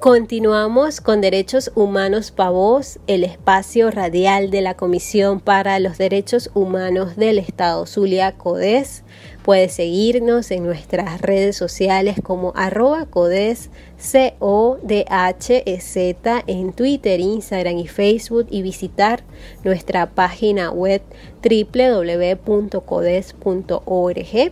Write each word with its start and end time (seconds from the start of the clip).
Continuamos 0.00 1.02
con 1.02 1.20
Derechos 1.20 1.70
Humanos 1.74 2.30
Pa' 2.30 2.48
Vos, 2.48 2.98
el 3.06 3.22
espacio 3.22 3.90
radial 3.90 4.50
de 4.50 4.62
la 4.62 4.72
Comisión 4.72 5.40
para 5.40 5.78
los 5.78 5.98
Derechos 5.98 6.50
Humanos 6.54 7.16
del 7.16 7.38
Estado 7.38 7.84
Zulia 7.84 8.32
CODES. 8.38 9.02
Puedes 9.42 9.74
seguirnos 9.74 10.50
en 10.52 10.64
nuestras 10.64 11.20
redes 11.20 11.54
sociales 11.56 12.16
como 12.22 12.54
arroba 12.56 13.04
codes, 13.04 13.68
c 13.98 14.36
o 14.38 14.78
d 14.82 15.04
h 15.06 15.64
e 15.66 15.80
en 16.46 16.72
Twitter, 16.72 17.20
Instagram 17.20 17.76
y 17.76 17.86
Facebook 17.86 18.46
y 18.50 18.62
visitar 18.62 19.22
nuestra 19.64 20.10
página 20.10 20.70
web 20.70 21.02
www.codes.org 21.42 22.42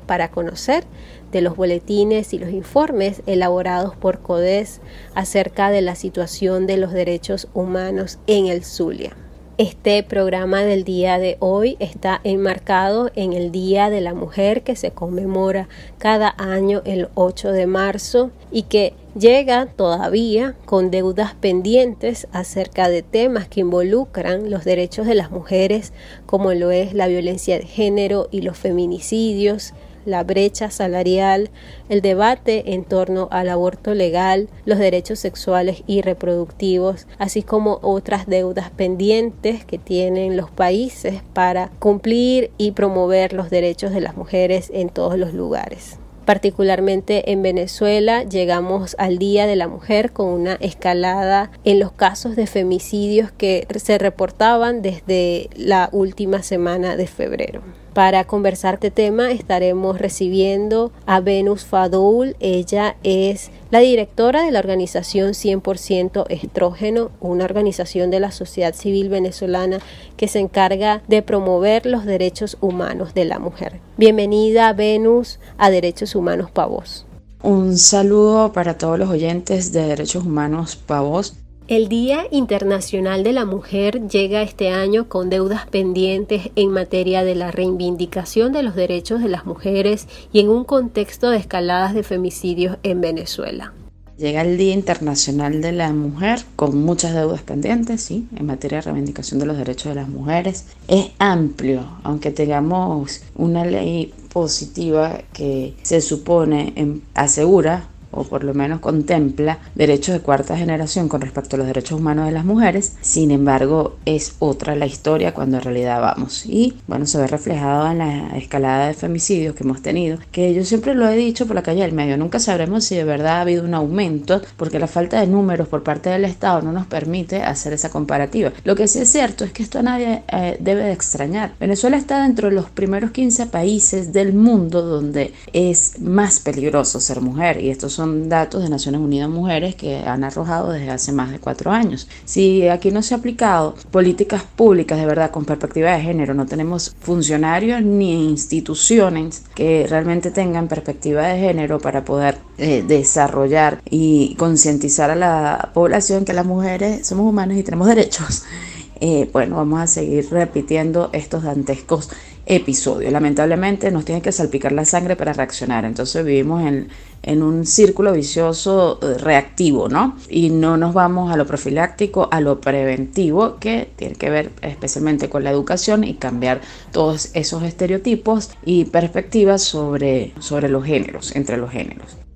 para 0.07 0.30
conocer 0.30 0.85
de 1.33 1.41
los 1.41 1.57
boletines 1.57 2.33
y 2.35 2.39
los 2.39 2.51
informes 2.51 3.23
elaborados 3.27 3.97
por 3.97 4.21
CODES 4.21 4.81
acerca 5.15 5.71
de 5.71 5.83
la 5.83 5.95
situación 5.95 6.67
de 6.67 6.77
los 6.77 6.93
derechos 6.93 7.49
humanos 7.55 8.19
en 8.27 8.47
el 8.47 8.65
Zulia. 8.65 9.17
Este 9.59 10.05
programa 10.05 10.63
del 10.63 10.85
día 10.85 11.19
de 11.19 11.37
hoy 11.41 11.77
está 11.81 12.21
enmarcado 12.23 13.11
en 13.17 13.33
el 13.33 13.51
Día 13.51 13.91
de 13.91 14.01
la 14.01 14.15
Mujer 14.15 14.63
que 14.63 14.77
se 14.77 14.93
conmemora 14.93 15.69
cada 15.99 16.33
año 16.39 16.81
el 16.85 17.09
8 17.17 17.51
de 17.51 17.67
marzo 17.67 18.31
y 18.53 18.63
que 18.63 18.95
llega 19.19 19.67
todavía 19.67 20.55
con 20.65 20.93
deudas 20.93 21.35
pendientes 21.35 22.29
acerca 22.31 22.89
de 22.89 23.03
temas 23.03 23.49
que 23.49 23.63
involucran 23.63 24.49
los 24.49 24.65
derechos 24.65 25.09
de 25.09 25.17
las 25.17 25.33
mujeres 25.33 25.93
como 26.25 26.55
lo 26.55 26.71
es 26.71 26.95
la 26.95 27.09
violencia 27.09 27.59
de 27.59 27.67
género 27.67 28.29
y 28.31 28.42
los 28.42 28.57
feminicidios, 28.57 29.75
la 30.09 30.25
brecha 30.25 30.70
salarial, 30.70 31.51
el 31.89 32.01
debate 32.01 32.75
en 32.75 32.84
torno 32.84 33.28
al 33.31 33.48
aborto 33.48 33.95
legal, 33.95 34.48
los 34.64 34.78
derechos 34.78 35.19
sexuales 35.19 35.83
y 35.87 36.03
reproductivos, 36.03 37.06
así 37.19 37.42
como 37.42 37.78
otras 37.83 38.27
deudas 38.27 38.70
pendientes 38.70 39.64
que 39.64 39.79
tienen 39.79 40.36
los 40.36 40.51
países 40.51 41.23
para 41.33 41.70
cumplir 41.79 42.51
y 42.59 42.73
promover 42.73 43.33
los 43.33 43.51
derechos 43.51 43.92
de 43.92 44.01
las 44.01 44.17
mujeres 44.17 44.70
en 44.75 44.89
todos 44.89 45.19
los 45.19 45.34
lugares. 45.34 45.98
Particularmente 46.29 47.33
en 47.33 47.41
Venezuela 47.41 48.23
llegamos 48.23 48.97
al 48.98 49.17
Día 49.17 49.47
de 49.47 49.57
la 49.57 49.67
Mujer 49.67 50.12
con 50.12 50.27
una 50.27 50.57
escalada 50.61 51.51
en 51.65 51.81
los 51.81 51.91
casos 51.91 52.37
de 52.37 52.47
femicidios 52.47 53.33
que 53.33 53.67
se 53.77 53.97
reportaban 53.97 54.83
desde 54.83 55.48
la 55.57 55.89
última 55.91 56.43
semana 56.43 56.97
de 56.97 57.07
febrero. 57.07 57.62
Para 57.95 58.25
conversar 58.25 58.75
este 58.75 58.91
tema 58.91 59.33
estaremos 59.33 59.98
recibiendo 59.98 60.93
a 61.07 61.20
Venus 61.20 61.65
Fadoul. 61.65 62.37
Ella 62.41 62.97
es 63.03 63.51
la 63.70 63.80
directora 63.80 64.42
de 64.42 64.50
la 64.50 64.61
organización 64.61 65.33
100% 65.33 66.24
Estrógeno, 66.30 67.11
una 67.20 67.44
organización 67.44 68.11
de 68.11 68.20
la 68.20 68.30
sociedad 68.30 68.74
civil 68.74 69.08
venezolana 69.08 69.80
que 70.16 70.28
se 70.28 70.38
encarga 70.38 71.02
de 71.06 71.22
promover 71.22 71.84
los 71.84 72.05
derechos 72.05 72.56
humanos 72.61 73.14
de 73.14 73.27
la 73.27 73.39
mujer. 73.39 73.80
Bienvenida 73.96 74.72
Venus 74.72 75.39
a 75.58 75.70
Derechos 75.70 76.14
Humanos 76.14 76.50
Pavos. 76.50 77.05
Un 77.42 77.77
saludo 77.77 78.52
para 78.52 78.78
todos 78.78 78.98
los 78.98 79.11
oyentes 79.11 79.72
de 79.72 79.86
Derechos 79.86 80.24
Humanos 80.24 80.77
Pavos. 80.77 81.34
El 81.69 81.91
Día 81.91 82.24
Internacional 82.30 83.22
de 83.22 83.34
la 83.34 83.44
Mujer 83.44 84.08
llega 84.08 84.41
este 84.41 84.70
año 84.70 85.06
con 85.06 85.28
deudas 85.28 85.66
pendientes 85.66 86.48
en 86.56 86.70
materia 86.70 87.24
de 87.24 87.34
la 87.34 87.50
reivindicación 87.50 88.55
de 88.55 88.62
los 88.62 88.74
derechos 88.74 89.20
de 89.20 89.28
las 89.28 89.44
mujeres 89.44 90.08
y 90.33 90.41
en 90.41 90.48
un 90.48 90.64
contexto 90.64 91.28
de 91.28 91.36
escaladas 91.36 91.92
de 91.92 92.02
femicidios 92.05 92.78
en 92.84 93.02
Venezuela. 93.02 93.74
Llega 94.17 94.40
el 94.40 94.57
Día 94.57 94.73
Internacional 94.73 95.61
de 95.61 95.73
la 95.73 95.92
Mujer 95.92 96.40
con 96.57 96.83
muchas 96.83 97.12
deudas 97.12 97.42
pendientes, 97.42 98.01
sí, 98.01 98.27
en 98.34 98.46
materia 98.46 98.78
de 98.78 98.83
reivindicación 98.86 99.39
de 99.39 99.45
los 99.45 99.58
derechos 99.58 99.90
de 99.90 99.96
las 99.96 100.08
mujeres. 100.08 100.64
Es 100.89 101.11
amplio, 101.18 101.84
aunque 102.02 102.30
tengamos 102.30 103.20
una 103.34 103.67
ley 103.67 104.14
positiva 104.33 105.20
que 105.34 105.74
se 105.83 106.01
supone 106.01 107.02
asegura 107.12 107.89
o 108.11 108.24
por 108.24 108.45
lo 108.45 108.55
menos 108.55 108.80
contempla 108.80 109.58
derechos 109.74 110.14
de 110.14 110.20
cuarta 110.20 110.57
generación 110.57 111.08
con 111.08 111.20
respecto 111.20 111.57
a 111.57 111.58
los 111.58 111.67
derechos 111.67 111.98
humanos 111.98 112.27
de 112.27 112.33
las 112.33 112.45
mujeres, 112.45 112.95
sin 113.01 113.30
embargo 113.30 113.96
es 114.05 114.35
otra 114.39 114.77
la 114.77 114.86
historia 114.86 115.35
cuando 115.35 115.58
en 115.58 115.64
realidad 115.64 116.01
vamos. 116.01 116.45
Y 116.46 116.74
bueno, 116.86 117.07
se 117.07 117.19
ve 117.19 117.27
reflejado 117.27 117.91
en 117.91 117.98
la 117.98 118.36
escalada 118.36 118.89
de 118.89 118.95
femicidios 118.95 119.55
que 119.55 119.64
hemos 119.64 119.83
tenido, 119.83 120.19
que 120.33 120.55
yo 120.55 120.64
siempre 120.64 120.95
lo 120.95 121.08
he 121.08 121.17
dicho 121.17 121.46
por 121.46 121.57
la 121.57 121.63
calle 121.63 121.83
del 121.83 121.92
medio, 121.92 122.17
nunca 122.17 122.39
sabremos 122.39 122.85
si 122.85 122.96
de 122.96 123.05
verdad 123.05 123.39
ha 123.39 123.41
habido 123.42 123.64
un 123.64 123.74
aumento, 123.74 124.40
porque 124.57 124.79
la 124.79 124.86
falta 124.86 125.20
de 125.20 125.27
números 125.27 125.69
por 125.69 125.83
parte 125.83 126.11
del 126.11 126.25
Estado 126.25 126.63
no 126.63 126.73
nos 126.73 126.86
permite 126.86 127.42
hacer 127.42 127.73
esa 127.73 127.90
comparativa. 127.90 128.52
Lo 128.64 128.75
que 128.75 128.88
sí 128.88 129.00
es 129.00 129.11
cierto 129.11 129.44
es 129.44 129.52
que 129.52 129.62
esto 129.62 129.79
a 129.79 129.82
nadie 129.82 130.23
eh, 130.29 130.56
debe 130.61 130.85
de 130.85 130.93
extrañar. 130.93 131.52
Venezuela 131.61 131.96
está 131.96 132.23
dentro 132.23 132.49
de 132.49 132.55
los 132.55 132.70
primeros 132.70 133.11
15 133.11 133.46
países 133.46 134.12
del 134.12 134.32
mundo 134.32 134.82
donde 134.82 135.32
es 135.52 136.00
más 136.00 136.40
peligroso 136.40 137.00
ser 137.00 137.20
mujer 137.20 137.61
y 137.62 137.70
estos 137.70 137.98
son 137.99 138.29
datos 138.29 138.62
de 138.62 138.69
Naciones 138.69 139.00
Unidas 139.00 139.29
Mujeres 139.29 139.75
que 139.75 139.97
han 139.97 140.23
arrojado 140.23 140.70
desde 140.70 140.91
hace 140.91 141.11
más 141.11 141.32
de 141.32 141.41
cuatro 141.41 141.73
años. 141.73 142.06
Si 142.25 142.69
aquí 142.69 142.93
no 142.93 143.03
se 143.03 143.12
ha 143.12 143.17
aplicado 143.17 143.75
políticas 143.91 144.44
públicas 144.44 144.97
de 145.00 145.05
verdad 145.05 145.32
con 145.32 145.44
perspectiva 145.44 145.91
de 145.91 146.00
género, 146.00 146.32
no 146.32 146.47
tenemos 146.47 146.94
funcionarios 147.00 147.82
ni 147.82 148.29
instituciones 148.29 149.43
que 149.56 149.88
realmente 149.91 150.31
tengan 150.31 150.69
perspectiva 150.69 151.26
de 151.26 151.41
género 151.41 151.81
para 151.81 152.05
poder 152.05 152.38
eh, 152.56 152.85
desarrollar 152.87 153.82
y 153.91 154.37
concientizar 154.37 155.11
a 155.11 155.17
la 155.17 155.70
población 155.75 156.25
que 156.25 156.35
las 156.35 156.47
mujeres 156.47 157.05
somos 157.05 157.26
humanas 157.29 157.58
y 157.58 157.64
tenemos 157.64 157.88
derechos. 157.88 158.44
Eh, 159.00 159.31
bueno, 159.32 159.55
vamos 159.55 159.81
a 159.81 159.87
seguir 159.87 160.29
repitiendo 160.29 161.11
estos 161.12 161.44
dantescos 161.44 162.11
episodio. 162.49 163.11
Lamentablemente 163.11 163.91
nos 163.91 164.05
tiene 164.05 164.23
que 164.23 164.32
salpicar 164.32 164.73
la 164.73 164.85
sangre 164.85 165.14
para 165.17 165.32
reaccionar. 165.32 165.85
Entonces 165.85 166.25
vivimos 166.25 166.62
en, 166.67 166.88
en, 167.23 167.43
un 167.43 167.67
círculo 167.67 168.12
vicioso 168.12 168.99
eh, 169.03 169.19
reactivo, 169.19 169.88
¿no? 169.88 170.17
Y 170.29 170.50
no 170.50 170.76
nos 170.76 170.94
vamos 170.94 171.31
a 171.31 171.37
lo 171.37 171.47
profiláctico, 171.47 172.29
a 172.32 172.41
lo 172.41 172.61
preventivo, 172.61 173.58
que 173.58 173.91
tiene 173.97 174.14
que 174.14 174.31
ver 174.31 174.50
especialmente 174.62 175.29
con 175.29 175.44
la 175.44 175.50
educación 175.50 176.05
y 176.05 176.14
cambiar 176.14 176.62
todos 176.91 177.31
esos 177.35 177.62
estereotipos 177.62 178.50
y 178.64 178.87
perspectivas 178.87 179.62
sobre, 179.62 180.32
sobre 180.41 180.69
los 180.69 180.85
géneros, 180.85 181.37
entre 181.37 181.58
los 181.58 181.70
géneros. 181.70 182.27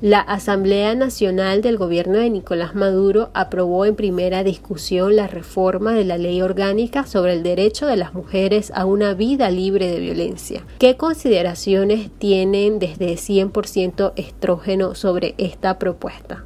La 0.00 0.18
Asamblea 0.18 0.94
Nacional 0.96 1.62
del 1.62 1.78
Gobierno 1.78 2.18
de 2.18 2.28
Nicolás 2.28 2.74
Maduro 2.74 3.30
aprobó 3.32 3.86
en 3.86 3.94
primera 3.94 4.42
discusión 4.42 5.14
la 5.14 5.28
reforma 5.28 5.94
de 5.94 6.04
la 6.04 6.18
ley 6.18 6.42
orgánica 6.42 7.06
sobre 7.06 7.32
el 7.32 7.44
derecho 7.44 7.86
de 7.86 7.96
las 7.96 8.12
mujeres 8.12 8.72
a 8.74 8.86
una 8.86 9.14
vida 9.14 9.48
libre 9.50 9.86
de 9.86 10.00
violencia. 10.00 10.64
¿Qué 10.78 10.96
consideraciones 10.96 12.10
tienen 12.18 12.80
desde 12.80 13.14
100% 13.14 14.12
estrógeno 14.16 14.96
sobre 14.96 15.34
esta 15.38 15.78
propuesta? 15.78 16.44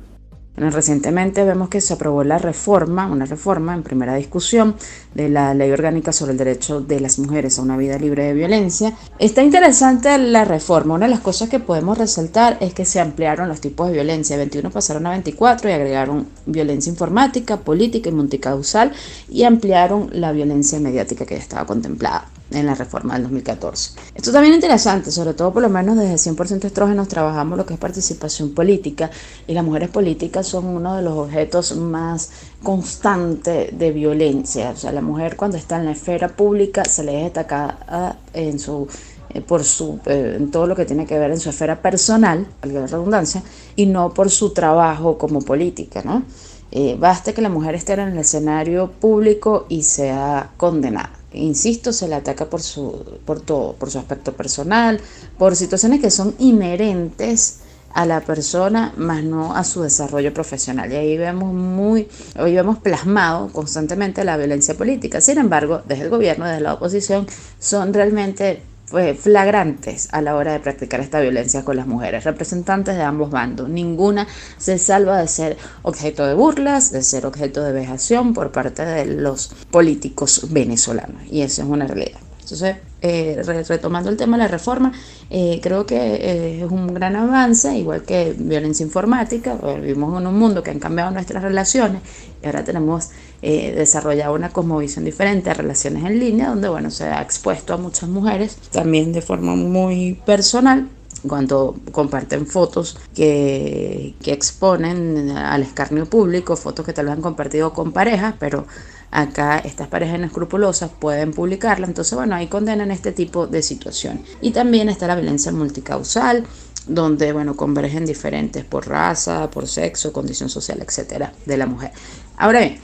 Recientemente 0.59 1.45
vemos 1.45 1.69
que 1.69 1.81
se 1.81 1.95
aprobó 1.95 2.25
la 2.25 2.39
reforma, 2.39 3.07
una 3.07 3.25
reforma 3.25 3.75
en 3.75 3.83
primera 3.83 4.15
discusión 4.15 4.75
de 5.15 5.29
la 5.29 5.55
Ley 5.55 5.71
Orgánica 5.71 6.13
sobre 6.13 6.33
el 6.33 6.39
Derecho 6.39 6.81
de 6.81 7.01
las 7.01 7.19
Mujeres 7.19 7.59
a 7.59 7.63
una 7.63 7.77
Vida 7.77 7.99
Libre 7.99 8.25
de 8.25 8.35
Violencia. 8.35 8.97
Está 9.19 9.43
interesante 9.43 10.17
la 10.19 10.45
reforma. 10.45 10.95
Una 10.95 11.07
de 11.07 11.13
las 11.13 11.21
cosas 11.21 11.49
que 11.49 11.61
podemos 11.61 11.97
resaltar 11.97 12.59
es 12.61 12.75
que 12.75 12.85
se 12.85 13.01
ampliaron 13.01 13.49
los 13.49 13.61
tipos 13.61 13.89
de 13.89 13.95
violencia. 13.95 14.37
21 14.37 14.71
pasaron 14.71 15.07
a 15.07 15.11
24 15.11 15.71
y 15.71 15.73
agregaron 15.73 16.27
violencia 16.47 16.91
informática, 16.91 17.59
política 17.59 18.09
y 18.09 18.13
multicausal 18.13 18.93
y 19.29 19.45
ampliaron 19.45 20.11
la 20.13 20.33
violencia 20.33 20.81
mediática 20.81 21.25
que 21.25 21.37
ya 21.37 21.41
estaba 21.41 21.67
contemplada 21.67 22.27
en 22.51 22.67
la 22.67 22.75
reforma 22.75 23.15
del 23.15 23.25
2014. 23.25 23.93
Esto 24.15 24.33
también 24.33 24.55
es 24.55 24.59
interesante, 24.59 25.11
sobre 25.11 25.35
todo 25.35 25.53
por 25.53 25.63
lo 25.63 25.69
menos 25.69 25.97
desde 25.97 26.31
100% 26.31 26.65
estrógenos 26.65 27.09
trabajamos 27.09 27.59
lo 27.59 27.67
que 27.67 27.75
es 27.75 27.81
participación 27.81 28.55
política 28.55 29.11
y 29.47 29.55
las 29.55 29.65
mujeres 29.65 29.91
políticas 29.91 30.47
son 30.47 30.67
uno 30.67 30.97
de 30.97 31.03
los 31.03 31.15
objetos 31.15 31.77
más 31.77 32.31
constantes 32.63 33.77
de 33.79 33.93
violencia. 33.93 34.71
O 34.71 34.77
sea, 34.77 34.93
la 34.93 35.03
mujer 35.03 35.37
cuando 35.37 35.57
está 35.57 35.77
en 35.77 35.87
la 35.87 35.93
esfera 35.93 36.29
pública 36.29 36.85
se 36.85 37.05
le 37.05 37.19
es 37.19 37.25
destacada 37.25 38.19
en 38.33 38.59
su 38.59 38.89
eh, 39.31 39.43
por 39.43 39.63
su, 39.63 40.01
eh, 40.07 40.37
en 40.39 40.51
todo 40.51 40.67
lo 40.67 40.75
que 40.75 40.87
tiene 40.87 41.05
que 41.05 41.19
ver 41.19 41.31
en 41.31 41.39
su 41.39 41.51
esfera 41.51 41.83
personal, 41.83 42.47
valga 42.63 42.81
la 42.81 42.87
redundancia, 42.87 43.43
y 43.77 43.85
no 43.85 44.15
por 44.15 44.31
su 44.31 44.55
trabajo 44.55 45.19
como 45.19 45.43
política, 45.43 46.03
¿no? 46.03 46.23
Eh, 46.71 46.97
basta 46.99 47.35
que 47.35 47.43
la 47.43 47.51
mujer 47.51 47.75
esté 47.75 47.95
en 47.95 48.01
el 48.01 48.19
escenario 48.19 48.91
público 48.91 49.67
y 49.69 49.83
sea 49.83 50.51
condenada 50.57 51.18
insisto, 51.33 51.93
se 51.93 52.09
le 52.09 52.15
ataca 52.15 52.47
por 52.47 52.63
su, 52.63 53.19
por 53.25 53.41
todo, 53.41 53.75
por 53.75 53.91
su 53.91 53.99
aspecto 53.99 54.33
personal, 54.33 55.01
por 55.39 55.57
situaciones 55.57 56.01
que 56.01 56.11
son 56.11 56.35
inherentes 56.39 57.61
a 57.95 58.07
la 58.07 58.21
persona, 58.21 58.93
más 58.97 59.25
no 59.25 59.55
a 59.55 59.65
su 59.65 59.83
desarrollo 59.83 60.33
profesional. 60.33 60.93
Y 60.93 60.97
ahí 60.97 61.19
vemos 61.19 61.53
muy, 61.53 62.09
hoy 62.39 62.55
vemos 62.55 62.79
plasmado 62.79 63.49
constantemente 63.53 64.25
la 64.25 64.37
violencia 64.37 64.77
política. 64.77 65.21
Sin 65.21 65.39
embargo, 65.39 65.83
desde 65.87 66.05
el 66.05 66.11
gobierno, 66.11 66.47
desde 66.47 66.61
la 66.61 66.75
oposición, 66.75 67.27
son 67.59 67.93
realmente 67.93 68.63
flagrantes 68.89 70.09
a 70.13 70.23
la 70.23 70.35
hora 70.37 70.53
de 70.53 70.61
practicar 70.61 71.01
esta 71.01 71.21
violencia 71.21 71.65
con 71.65 71.77
las 71.77 71.87
mujeres, 71.87 72.25
representantes 72.25 72.97
de 72.97 73.03
ambos 73.03 73.31
bandos. 73.31 73.69
Ninguna 73.69 74.27
se 74.57 74.79
salva 74.79 75.19
de 75.19 75.29
ser 75.29 75.57
objeto 75.83 76.27
de 76.27 76.35
burlas, 76.35 76.91
de 76.91 77.03
ser 77.03 77.27
objeto 77.27 77.63
de 77.63 77.73
vejación 77.73 78.35
por 78.35 78.53
parte 78.53 78.85
de 78.85 79.07
los 79.07 79.49
políticos 79.71 80.49
venezolanos. 80.51 81.23
Y 81.31 81.43
eso 81.43 81.63
es 81.63 81.69
una 81.69 81.87
realidad. 81.87 82.21
Entonces, 82.41 82.77
eh, 83.01 83.43
retomando 83.69 84.11
el 84.11 84.17
tema 84.17 84.37
de 84.37 84.45
la 84.45 84.49
reforma, 84.49 84.93
eh, 85.31 85.61
creo 85.63 85.87
que 85.87 85.97
eh, 85.97 86.65
es 86.65 86.71
un 86.71 86.93
gran 86.93 87.15
avance, 87.15 87.77
igual 87.77 88.03
que 88.03 88.35
violencia 88.37 88.85
informática. 88.85 89.57
Vivimos 89.81 90.21
en 90.21 90.27
un 90.27 90.39
mundo 90.39 90.63
que 90.63 90.71
han 90.71 90.81
cambiado 90.81 91.11
nuestras 91.13 91.43
relaciones 91.43 92.03
y 92.43 92.47
ahora 92.47 92.65
tenemos 92.65 93.11
desarrollado 93.41 94.35
una 94.35 94.49
cosmovisión 94.49 95.05
diferente 95.05 95.49
a 95.49 95.55
relaciones 95.55 96.05
en 96.05 96.19
línea, 96.19 96.49
donde 96.49 96.69
bueno, 96.69 96.91
se 96.91 97.05
ha 97.05 97.23
expuesto 97.23 97.73
a 97.73 97.77
muchas 97.77 98.09
mujeres 98.09 98.57
también 98.73 99.13
de 99.13 99.23
forma 99.23 99.55
muy 99.55 100.21
personal 100.27 100.89
cuando 101.27 101.77
comparten 101.93 102.47
fotos 102.47 102.99
que, 103.15 104.15
que 104.23 104.33
exponen 104.33 105.31
al 105.31 105.63
escarnio 105.63 106.07
público, 106.07 106.57
fotos 106.57 106.85
que 106.85 106.93
tal 106.93 107.07
vez 107.07 107.15
han 107.15 107.23
compartido 107.23 107.73
con 107.73 107.93
parejas, 107.93 108.35
pero 108.39 108.67
Acá 109.11 109.59
estas 109.59 109.89
parejas 109.89 110.19
inescrupulosas 110.19 110.91
pueden 110.91 111.33
publicarla, 111.33 111.87
entonces 111.87 112.15
bueno, 112.15 112.35
ahí 112.35 112.47
condenan 112.47 112.91
este 112.91 113.13
tipo 113.13 113.47
de 113.47 113.63
situación. 113.63 114.23
Y 114.41 114.51
también 114.51 114.89
está 114.89 115.07
la 115.07 115.15
violencia 115.15 115.51
multicausal, 115.51 116.45
donde 116.87 117.33
bueno, 117.33 117.57
convergen 117.57 118.05
diferentes 118.05 118.65
por 118.65 118.87
raza, 118.87 119.51
por 119.51 119.67
sexo, 119.67 120.13
condición 120.13 120.49
social, 120.49 120.83
etcétera, 120.87 121.33
de 121.47 121.57
la 121.57 121.67
mujer. 121.67 121.93
Ahora 122.37 122.61
bien, 122.61 122.79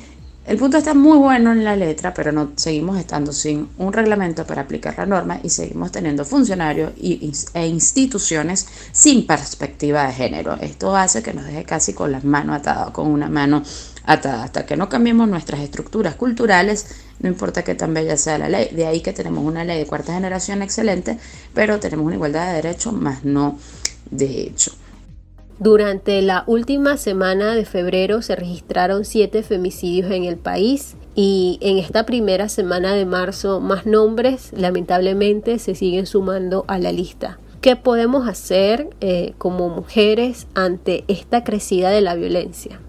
el 0.47 0.59
punto 0.59 0.77
está 0.77 0.93
muy 0.93 1.17
bueno 1.17 1.53
en 1.53 1.65
la 1.65 1.75
letra, 1.75 2.13
pero 2.13 2.31
no 2.31 2.53
seguimos 2.57 2.99
estando 2.99 3.33
sin 3.33 3.69
un 3.79 3.93
reglamento 3.95 4.47
para 4.47 4.63
aplicar 4.63 4.95
la 4.99 5.07
norma 5.07 5.41
y 5.43 5.49
seguimos 5.49 5.91
teniendo 5.91 6.27
funcionarios 6.27 6.93
e 6.99 7.67
instituciones 7.67 8.67
sin 8.93 9.27
perspectiva 9.27 10.07
de 10.07 10.13
género. 10.13 10.55
Esto 10.61 10.95
hace 10.95 11.23
que 11.23 11.33
nos 11.33 11.47
deje 11.47 11.65
casi 11.65 11.95
con 11.95 12.13
las 12.13 12.25
manos 12.25 12.57
atadas, 12.57 12.91
con 12.91 13.07
una 13.07 13.31
mano 13.31 13.63
hasta, 14.05 14.67
que 14.67 14.77
no 14.77 14.91
cambiemos 14.91 15.29
nuestras 15.29 15.61
estructuras 15.61 16.15
culturales, 16.15 16.89
no 17.21 17.29
importa 17.31 17.65
que 17.65 17.75
tan 17.75 17.95
bella 17.95 18.19
sea 18.19 18.37
la 18.37 18.51
ley. 18.51 18.69
De 18.75 18.87
ahí 18.87 19.01
que 19.01 19.15
tenemos 19.15 19.45
una 19.45 19.65
ley 19.65 19.79
de 19.79 19.87
cuarta 19.87 20.13
generación 20.13 20.61
excelente, 20.61 21.19
pero 21.55 21.81
tenemos 21.81 22.05
una 22.05 22.17
igualdad 22.17 22.49
de 22.49 22.63
derechos, 22.63 22.93
más 22.93 23.25
no 23.25 23.59
de 24.11 24.43
hecho. 24.43 24.73
Durante 25.61 26.21
la 26.21 26.43
última 26.49 26.97
semana 26.97 27.55
de 27.55 27.65
febrero 27.65 28.23
se 28.23 28.35
registraron 28.35 29.05
siete 29.05 29.45
femicidios 29.45 30.11
en 30.11 30.25
el 30.25 30.37
país 30.37 30.97
y 31.15 31.59
en 31.63 31.79
esta 31.79 32.05
primera 32.05 32.49
semana 32.49 32.95
de 32.95 33.07
marzo 33.07 33.61
más 33.61 33.87
nombres 33.87 34.51
lamentablemente 34.53 35.61
se 35.61 35.77
siguen 35.77 36.07
sumando 36.07 36.65
a 36.67 36.79
la 36.79 36.91
lista. 36.91 37.39
¿Qué 37.61 37.77
podemos 37.77 38.29
hacer 38.29 38.91
eh, 39.01 39.35
como 39.39 39.69
mujeres 39.69 40.49
ante 40.55 41.05
esta 41.07 41.45
crecida 41.45 41.91
de 41.91 42.01
la 42.01 42.17
violencia? 42.17 42.81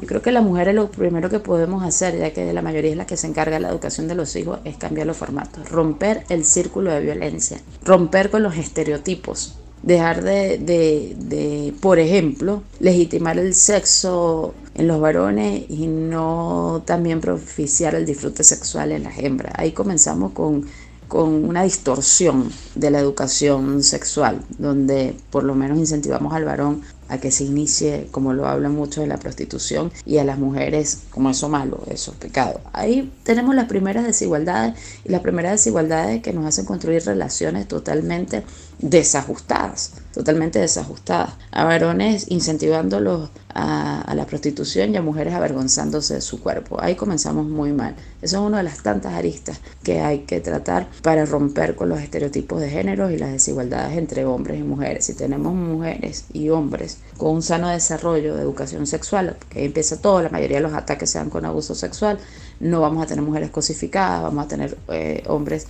Yo 0.00 0.06
creo 0.06 0.20
que 0.20 0.32
las 0.32 0.44
mujeres 0.44 0.74
lo 0.74 0.90
primero 0.90 1.30
que 1.30 1.38
podemos 1.38 1.84
hacer, 1.84 2.18
ya 2.18 2.32
que 2.32 2.52
la 2.52 2.62
mayoría 2.62 2.90
es 2.90 2.96
la 2.96 3.06
que 3.06 3.16
se 3.16 3.28
encarga 3.28 3.56
de 3.56 3.60
la 3.60 3.70
educación 3.70 4.06
de 4.06 4.16
los 4.16 4.34
hijos, 4.36 4.58
es 4.64 4.76
cambiar 4.76 5.06
los 5.06 5.16
formatos, 5.16 5.70
romper 5.70 6.24
el 6.28 6.44
círculo 6.44 6.90
de 6.90 7.00
violencia, 7.00 7.58
romper 7.84 8.30
con 8.30 8.42
los 8.42 8.56
estereotipos, 8.56 9.56
dejar 9.82 10.22
de, 10.22 10.58
de, 10.58 11.16
de, 11.18 11.74
por 11.80 11.98
ejemplo, 11.98 12.62
legitimar 12.80 13.38
el 13.38 13.54
sexo 13.54 14.54
en 14.74 14.88
los 14.88 15.00
varones 15.00 15.64
y 15.68 15.86
no 15.86 16.82
también 16.84 17.20
propiciar 17.20 17.94
el 17.94 18.06
disfrute 18.06 18.44
sexual 18.44 18.92
en 18.92 19.04
las 19.04 19.18
hembras. 19.18 19.54
Ahí 19.56 19.72
comenzamos 19.72 20.32
con 20.32 20.66
con 21.08 21.44
una 21.48 21.62
distorsión 21.62 22.52
de 22.74 22.90
la 22.90 23.00
educación 23.00 23.82
sexual, 23.82 24.42
donde 24.58 25.16
por 25.30 25.42
lo 25.42 25.54
menos 25.54 25.78
incentivamos 25.78 26.34
al 26.34 26.44
varón 26.44 26.82
a 27.08 27.18
que 27.18 27.30
se 27.30 27.44
inicie, 27.44 28.08
como 28.10 28.32
lo 28.32 28.46
hablan 28.46 28.74
mucho, 28.74 29.00
de 29.00 29.06
la 29.06 29.18
prostitución 29.18 29.90
y 30.04 30.18
a 30.18 30.24
las 30.24 30.38
mujeres 30.38 31.02
como 31.10 31.30
eso 31.30 31.48
malo, 31.48 31.82
eso 31.90 32.12
pecado. 32.14 32.60
Ahí 32.72 33.12
tenemos 33.24 33.54
las 33.54 33.66
primeras 33.66 34.04
desigualdades 34.04 34.74
y 35.04 35.10
las 35.10 35.20
primeras 35.20 35.52
desigualdades 35.52 36.22
que 36.22 36.32
nos 36.32 36.46
hacen 36.46 36.64
construir 36.64 37.04
relaciones 37.04 37.66
totalmente 37.66 38.44
desajustadas, 38.78 39.92
totalmente 40.12 40.58
desajustadas. 40.58 41.32
A 41.50 41.64
varones 41.64 42.26
incentivándolos 42.28 43.30
a, 43.52 44.02
a, 44.02 44.14
la 44.14 44.26
prostitución 44.26 44.94
y 44.94 44.96
a 44.96 45.02
mujeres 45.02 45.34
avergonzándose 45.34 46.14
de 46.14 46.20
su 46.20 46.40
cuerpo. 46.40 46.80
Ahí 46.80 46.94
comenzamos 46.94 47.46
muy 47.46 47.72
mal. 47.72 47.96
Eso 48.22 48.36
es 48.36 48.42
una 48.42 48.58
de 48.58 48.64
las 48.64 48.82
tantas 48.82 49.14
aristas 49.14 49.60
que 49.82 50.00
hay 50.00 50.20
que 50.20 50.40
tratar 50.40 50.88
para 51.02 51.24
romper 51.24 51.74
con 51.74 51.88
los 51.88 52.00
estereotipos 52.00 52.60
de 52.60 52.70
género 52.70 53.10
y 53.10 53.18
las 53.18 53.32
desigualdades 53.32 53.96
entre 53.96 54.24
hombres 54.24 54.60
y 54.60 54.62
mujeres. 54.62 55.06
Si 55.06 55.14
tenemos 55.14 55.54
mujeres 55.54 56.26
y 56.32 56.50
hombres 56.50 56.97
con 57.16 57.32
un 57.32 57.42
sano 57.42 57.68
desarrollo 57.68 58.36
de 58.36 58.42
educación 58.42 58.86
sexual, 58.86 59.36
que 59.50 59.58
ahí 59.58 59.64
empieza 59.66 60.00
todo, 60.00 60.22
la 60.22 60.28
mayoría 60.28 60.58
de 60.58 60.62
los 60.62 60.72
ataques 60.72 61.10
se 61.10 61.18
dan 61.18 61.30
con 61.30 61.44
abuso 61.44 61.74
sexual, 61.74 62.18
no 62.60 62.80
vamos 62.80 63.02
a 63.02 63.06
tener 63.06 63.24
mujeres 63.24 63.50
cosificadas, 63.50 64.22
vamos 64.22 64.44
a 64.44 64.48
tener 64.48 64.78
eh, 64.88 65.22
hombres 65.26 65.66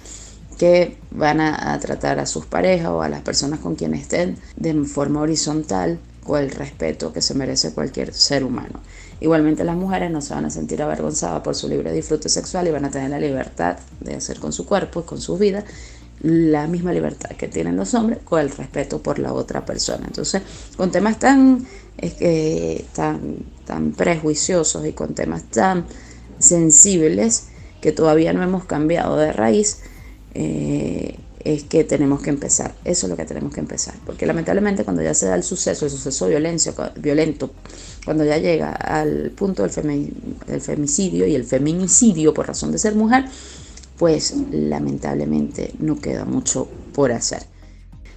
que 0.58 0.98
van 1.10 1.40
a, 1.40 1.78
tratar 1.78 2.18
a 2.18 2.26
sus 2.26 2.44
parejas 2.44 2.88
o 2.88 3.00
a 3.00 3.08
las 3.08 3.22
personas 3.22 3.60
con 3.60 3.76
quienes 3.76 4.02
estén 4.02 4.36
de 4.56 4.74
forma 4.84 5.20
horizontal 5.20 5.98
con 6.24 6.40
el 6.40 6.50
respeto 6.50 7.12
que 7.12 7.22
se 7.22 7.34
merece 7.34 7.72
cualquier 7.72 8.12
ser 8.12 8.44
humano. 8.44 8.80
Igualmente 9.20 9.64
las 9.64 9.76
mujeres 9.76 10.10
no 10.10 10.20
se 10.20 10.34
van 10.34 10.44
a 10.44 10.50
sentir 10.50 10.82
avergonzadas 10.82 11.42
por 11.42 11.54
su 11.54 11.68
libre 11.68 11.92
disfrute 11.92 12.28
sexual 12.28 12.68
y 12.68 12.72
van 12.72 12.84
a 12.84 12.90
tener 12.90 13.10
la 13.10 13.18
libertad 13.18 13.78
de 14.00 14.16
hacer 14.16 14.38
con 14.38 14.52
su 14.52 14.66
cuerpo 14.66 15.00
y 15.00 15.02
con 15.04 15.20
su 15.20 15.38
vida 15.38 15.64
la 16.22 16.66
misma 16.66 16.92
libertad 16.92 17.30
que 17.30 17.48
tienen 17.48 17.76
los 17.76 17.94
hombres 17.94 18.18
con 18.24 18.40
el 18.40 18.50
respeto 18.50 19.00
por 19.00 19.18
la 19.18 19.32
otra 19.32 19.64
persona. 19.64 20.06
Entonces, 20.06 20.42
con 20.76 20.90
temas 20.90 21.18
tan, 21.18 21.66
tan, 22.92 23.36
tan 23.64 23.92
prejuiciosos 23.92 24.84
y 24.86 24.92
con 24.92 25.14
temas 25.14 25.44
tan 25.44 25.86
sensibles 26.38 27.48
que 27.80 27.92
todavía 27.92 28.32
no 28.32 28.42
hemos 28.42 28.64
cambiado 28.64 29.16
de 29.16 29.32
raíz, 29.32 29.80
eh, 30.34 31.16
es 31.44 31.64
que 31.64 31.84
tenemos 31.84 32.20
que 32.20 32.30
empezar. 32.30 32.74
Eso 32.84 33.06
es 33.06 33.10
lo 33.10 33.16
que 33.16 33.24
tenemos 33.24 33.54
que 33.54 33.60
empezar. 33.60 33.94
Porque 34.04 34.26
lamentablemente 34.26 34.84
cuando 34.84 35.02
ya 35.02 35.14
se 35.14 35.26
da 35.26 35.34
el 35.34 35.42
suceso, 35.42 35.86
el 35.86 35.90
suceso 35.90 36.26
violencia, 36.26 36.74
violento, 36.96 37.52
cuando 38.04 38.24
ya 38.24 38.38
llega 38.38 38.72
al 38.72 39.30
punto 39.30 39.62
del, 39.62 40.60
femicidio 40.60 41.26
y 41.26 41.34
el 41.34 41.44
feminicidio 41.44 42.34
por 42.34 42.48
razón 42.48 42.72
de 42.72 42.78
ser 42.78 42.94
mujer, 42.94 43.26
pues 43.98 44.34
lamentablemente 44.50 45.74
no 45.78 45.98
queda 45.98 46.24
mucho 46.24 46.68
por 46.94 47.12
hacer. 47.12 47.42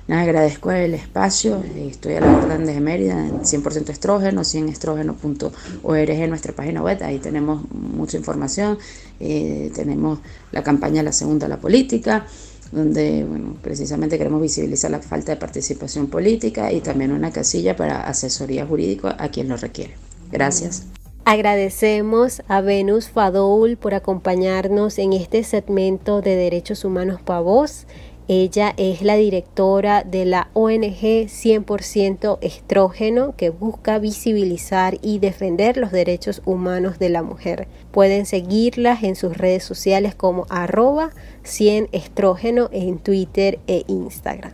Nada, 0.07 0.23
agradezco 0.23 0.71
el 0.71 0.93
espacio, 0.93 1.63
estoy 1.77 2.15
a 2.15 2.21
la 2.21 2.35
orden 2.35 2.65
de 2.65 2.79
Mérida, 2.81 3.15
100% 3.29 3.89
estrógeno, 3.89 4.41
100estrógeno.org 4.41 6.09
en 6.09 6.29
nuestra 6.29 6.53
página 6.53 6.81
web, 6.81 7.01
ahí 7.03 7.19
tenemos 7.19 7.69
mucha 7.71 8.17
información, 8.17 8.77
eh, 9.19 9.71
tenemos 9.73 10.19
la 10.51 10.63
campaña 10.63 11.03
La 11.03 11.13
Segunda 11.13 11.47
la 11.47 11.61
Política, 11.61 12.25
donde 12.71 13.23
bueno, 13.23 13.55
precisamente 13.61 14.17
queremos 14.17 14.41
visibilizar 14.41 14.91
la 14.91 14.99
falta 14.99 15.33
de 15.33 15.37
participación 15.37 16.07
política 16.07 16.71
y 16.71 16.81
también 16.81 17.11
una 17.11 17.31
casilla 17.31 17.75
para 17.75 18.07
asesoría 18.07 18.65
jurídica 18.65 19.15
a 19.19 19.29
quien 19.29 19.49
lo 19.49 19.57
requiere. 19.57 19.93
Gracias. 20.31 20.85
Agradecemos 21.23 22.41
a 22.47 22.61
Venus 22.61 23.09
Fadoul 23.09 23.77
por 23.77 23.93
acompañarnos 23.93 24.97
en 24.97 25.13
este 25.13 25.43
segmento 25.43 26.19
de 26.19 26.35
Derechos 26.35 26.83
Humanos 26.83 27.21
para 27.21 27.41
Voz. 27.41 27.85
Ella 28.27 28.73
es 28.75 29.03
la 29.03 29.15
directora 29.17 30.03
de 30.03 30.25
la 30.25 30.49
ONG 30.53 31.27
100% 31.27 32.39
Estrógeno 32.41 33.35
que 33.37 33.51
busca 33.51 33.99
visibilizar 33.99 34.97
y 35.03 35.19
defender 35.19 35.77
los 35.77 35.91
derechos 35.91 36.41
humanos 36.45 36.97
de 36.97 37.09
la 37.09 37.21
mujer. 37.21 37.67
Pueden 37.91 38.25
seguirlas 38.25 39.03
en 39.03 39.15
sus 39.15 39.37
redes 39.37 39.63
sociales 39.63 40.15
como 40.15 40.47
arroba 40.49 41.11
100 41.43 41.89
estrógeno 41.91 42.67
en 42.71 42.97
Twitter 42.97 43.59
e 43.67 43.83
Instagram. 43.87 44.53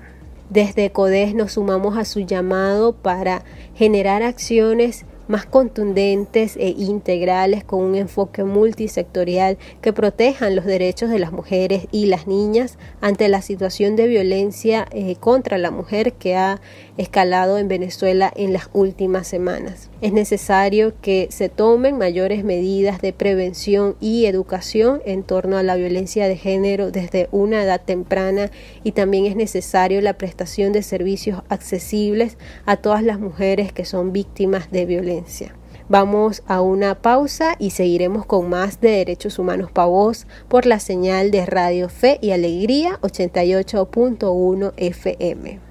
Desde 0.50 0.92
CODES 0.92 1.34
nos 1.34 1.54
sumamos 1.54 1.98
a 1.98 2.04
su 2.04 2.22
llamado 2.22 2.94
para 2.94 3.44
generar 3.76 4.24
acciones 4.24 5.06
más 5.28 5.46
contundentes 5.46 6.56
e 6.58 6.70
integrales 6.70 7.64
con 7.64 7.84
un 7.84 7.96
enfoque 7.96 8.44
multisectorial 8.44 9.58
que 9.82 9.94
protejan 9.94 10.56
los 10.56 10.66
derechos 10.66 11.10
de 11.10 11.20
las 11.20 11.32
mujeres 11.32 11.88
y 11.92 12.06
las 12.06 12.28
niñas 12.28 12.78
ante 13.02 13.28
la 13.28 13.42
situación 13.42 13.96
de 13.96 14.08
violencia 14.08 14.88
eh, 14.92 15.16
contra 15.20 15.58
la 15.58 15.72
mujer 15.72 16.14
que 16.14 16.36
ha 16.36 16.62
escalado 16.98 17.58
en 17.58 17.68
Venezuela 17.68 18.32
en 18.36 18.54
las 18.54 18.70
últimas 18.74 19.28
semanas. 19.28 19.90
Es 20.02 20.14
necesario 20.14 20.94
que 21.02 21.28
se 21.32 21.50
tomen 21.50 21.98
mayores 21.98 22.44
medidas 22.44 23.02
de 23.02 23.14
prevención 23.14 23.96
y 24.00 24.26
educación 24.26 25.02
en 25.06 25.24
torno 25.24 25.58
a 25.58 25.64
la 25.64 25.76
violencia 25.76 26.28
de 26.28 26.38
género 26.38 26.92
desde 26.92 27.30
una 27.32 27.64
edad 27.64 27.82
temprana 27.84 28.52
y 28.84 28.92
también 28.92 29.26
es 29.26 29.36
necesario 29.36 30.02
la 30.02 30.18
prestación 30.18 30.74
de 30.74 30.84
servicios 30.84 31.42
accesibles 31.50 32.38
a 32.66 32.78
todas 32.78 33.04
las 33.04 33.20
mujeres 33.20 33.72
que 33.72 33.86
son 33.86 34.14
víctimas 34.14 34.72
de 34.72 34.86
violencia. 34.86 35.56
Vamos 35.90 36.44
a 36.48 36.60
una 36.60 37.02
pausa 37.02 37.56
y 37.60 37.70
seguiremos 37.70 38.26
con 38.26 38.50
más 38.50 38.82
de 38.82 38.90
Derechos 38.90 39.40
Humanos 39.40 39.72
para 39.72 39.88
Voz 39.88 40.28
por 40.50 40.66
la 40.66 40.80
señal 40.80 41.32
de 41.32 41.46
Radio 41.46 41.88
Fe 41.88 42.20
y 42.22 42.32
Alegría 42.32 43.00
88.1 43.02 44.74
FM. 44.76 45.67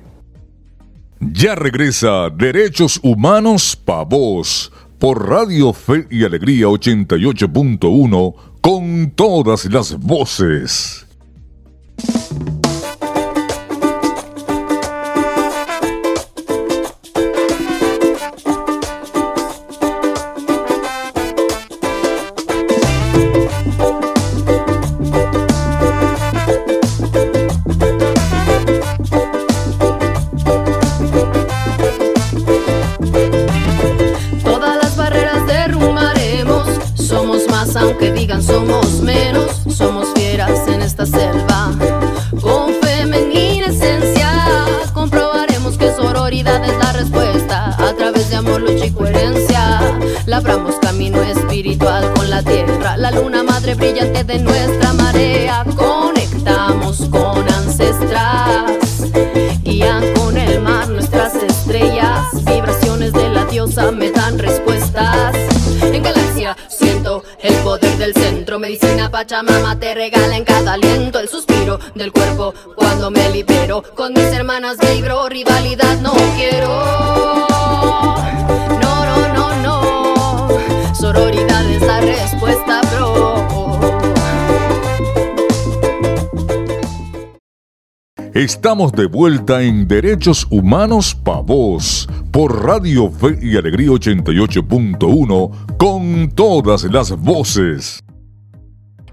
Ya 1.21 1.55
regresa 1.55 2.29
Derechos 2.29 3.01
Humanos 3.03 3.75
Pa' 3.75 4.05
Voz 4.05 4.71
por 4.99 5.29
Radio 5.29 5.73
Fe 5.73 6.07
y 6.11 6.25
Alegría 6.25 6.67
88.1 6.67 8.35
con 8.61 9.11
todas 9.13 9.65
las 9.67 9.99
voces. 9.99 11.06
somos 38.43 39.01
menos, 39.01 39.63
somos 39.69 40.09
fieras 40.15 40.69
en 40.69 40.83
esta 40.83 41.07
selva. 41.07 41.73
Con 42.41 42.75
femenina 42.83 43.67
esencia, 43.67 44.31
comprobaremos 44.93 45.79
que 45.79 45.95
sororidad 45.95 46.63
es 46.65 46.77
la 46.79 46.93
respuesta. 46.93 47.77
A 47.79 47.95
través 47.95 48.29
de 48.31 48.37
amor, 48.37 48.61
lucha 48.61 48.87
y 48.87 48.91
coherencia, 48.91 49.81
labramos 50.27 50.77
camino 50.77 51.23
espiritual 51.23 52.13
con 52.15 52.31
la 52.31 52.43
tierra. 52.43 52.97
La 52.97 53.11
luna 53.11 53.43
madre 53.43 53.75
brillante 53.75 54.25
de 54.25 54.39
nuestra 54.39 54.93
marea, 54.93 55.65
conectamos 55.77 57.09
con 57.11 57.49
ancestras. 57.49 58.73
Guían 59.63 60.05
con 60.15 60.37
el 60.37 60.61
mar 60.61 60.89
nuestras 60.89 61.35
estrellas, 61.35 62.23
vibraciones 62.45 63.13
de 63.13 63.31
la 63.31 63.45
diosa 63.47 63.91
me 63.91 64.11
dan 64.11 64.39
respuestas. 64.39 65.46
Pachamama 69.17 69.81
te 69.81 69.95
regala 69.95 70.37
en 70.37 70.45
cada 70.45 70.75
aliento 70.75 71.19
el 71.19 71.27
suspiro 71.27 71.79
del 71.95 72.13
cuerpo 72.13 72.53
cuando 72.75 73.11
me 73.11 73.31
libero. 73.31 73.83
Con 73.95 74.13
mis 74.13 74.25
hermanas 74.25 74.77
vibro, 74.77 75.27
rivalidad 75.31 75.99
no 76.03 76.13
quiero. 76.37 76.69
No, 78.79 79.07
no, 79.07 79.29
no, 79.33 79.63
no. 79.63 80.95
Sororidad 80.95 81.65
es 81.65 81.81
la 81.81 82.01
respuesta, 82.03 82.83
bro. 82.93 83.81
Estamos 88.35 88.93
de 88.93 89.07
vuelta 89.07 89.63
en 89.63 89.89
Derechos 89.89 90.47
Humanos 90.51 91.15
Pa' 91.15 91.41
Voz 91.41 92.07
por 92.31 92.67
Radio 92.67 93.11
Fe 93.11 93.39
y 93.41 93.57
Alegría 93.57 93.89
88.1 93.89 95.79
con 95.79 96.31
todas 96.33 96.85
las 96.85 97.13
voces. 97.13 98.03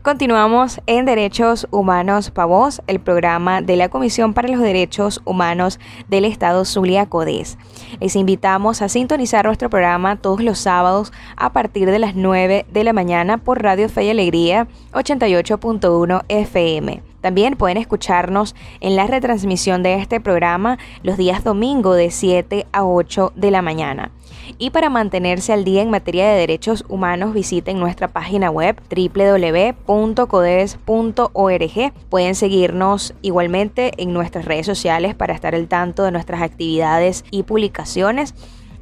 Continuamos 0.04 0.82
en 0.86 1.06
Derechos 1.06 1.66
Humanos 1.72 2.30
Pavos, 2.30 2.82
el 2.88 3.00
programa 3.00 3.62
de 3.62 3.78
la 3.78 3.88
Comisión 3.88 4.34
para 4.34 4.50
los 4.50 4.60
Derechos 4.60 5.22
Humanos 5.24 5.80
del 6.10 6.26
Estado 6.26 6.66
Zulia 6.66 7.06
Codés. 7.06 7.58
Les 8.02 8.18
invitamos 8.18 8.82
a 8.82 8.90
sintonizar 8.90 9.46
nuestro 9.46 9.70
programa 9.70 10.18
todos 10.18 10.44
los 10.44 10.60
sábados 10.60 11.14
a 11.38 11.54
partir 11.54 11.90
de 11.90 12.00
las 12.00 12.16
9 12.16 12.66
de 12.70 12.84
la 12.84 12.92
mañana 12.92 13.38
por 13.38 13.64
Radio 13.64 13.88
Fe 13.88 14.04
y 14.04 14.10
Alegría 14.10 14.68
88.1 14.92 16.26
FM. 16.28 17.02
También 17.22 17.56
pueden 17.56 17.78
escucharnos 17.78 18.56
en 18.82 18.98
la 18.98 19.08
retransmisión 19.08 19.84
de 19.84 19.94
este 19.96 20.20
programa 20.20 20.80
los 21.04 21.16
días 21.16 21.46
domingo 21.46 21.94
de 21.94 22.12
7 22.12 22.68
a 22.74 22.84
8 22.84 23.32
de 23.38 23.52
la 23.52 23.62
mañana. 23.62 24.12
Y 24.58 24.70
para 24.70 24.90
mantenerse 24.90 25.54
al 25.54 25.64
día 25.64 25.82
en 25.82 25.90
materia 25.90 26.28
de 26.28 26.38
derechos 26.38 26.86
humanos, 26.90 27.34
visiten 27.34 27.80
nuestra 27.80 28.08
página 28.08 28.50
web 28.50 28.82
www.codes.org. 28.90 29.74
Pueden 32.10 32.36
seguirnos 32.36 33.14
igualmente 33.22 33.92
en 33.98 34.14
nuestras 34.14 34.46
redes 34.46 34.66
sociales 34.66 35.16
para 35.16 35.34
estar 35.34 35.56
al 35.56 35.68
tanto 35.68 36.04
de 36.04 36.12
nuestras 36.12 36.42
actividades 36.42 37.26
y 37.32 37.44
publicaciones. 37.44 38.34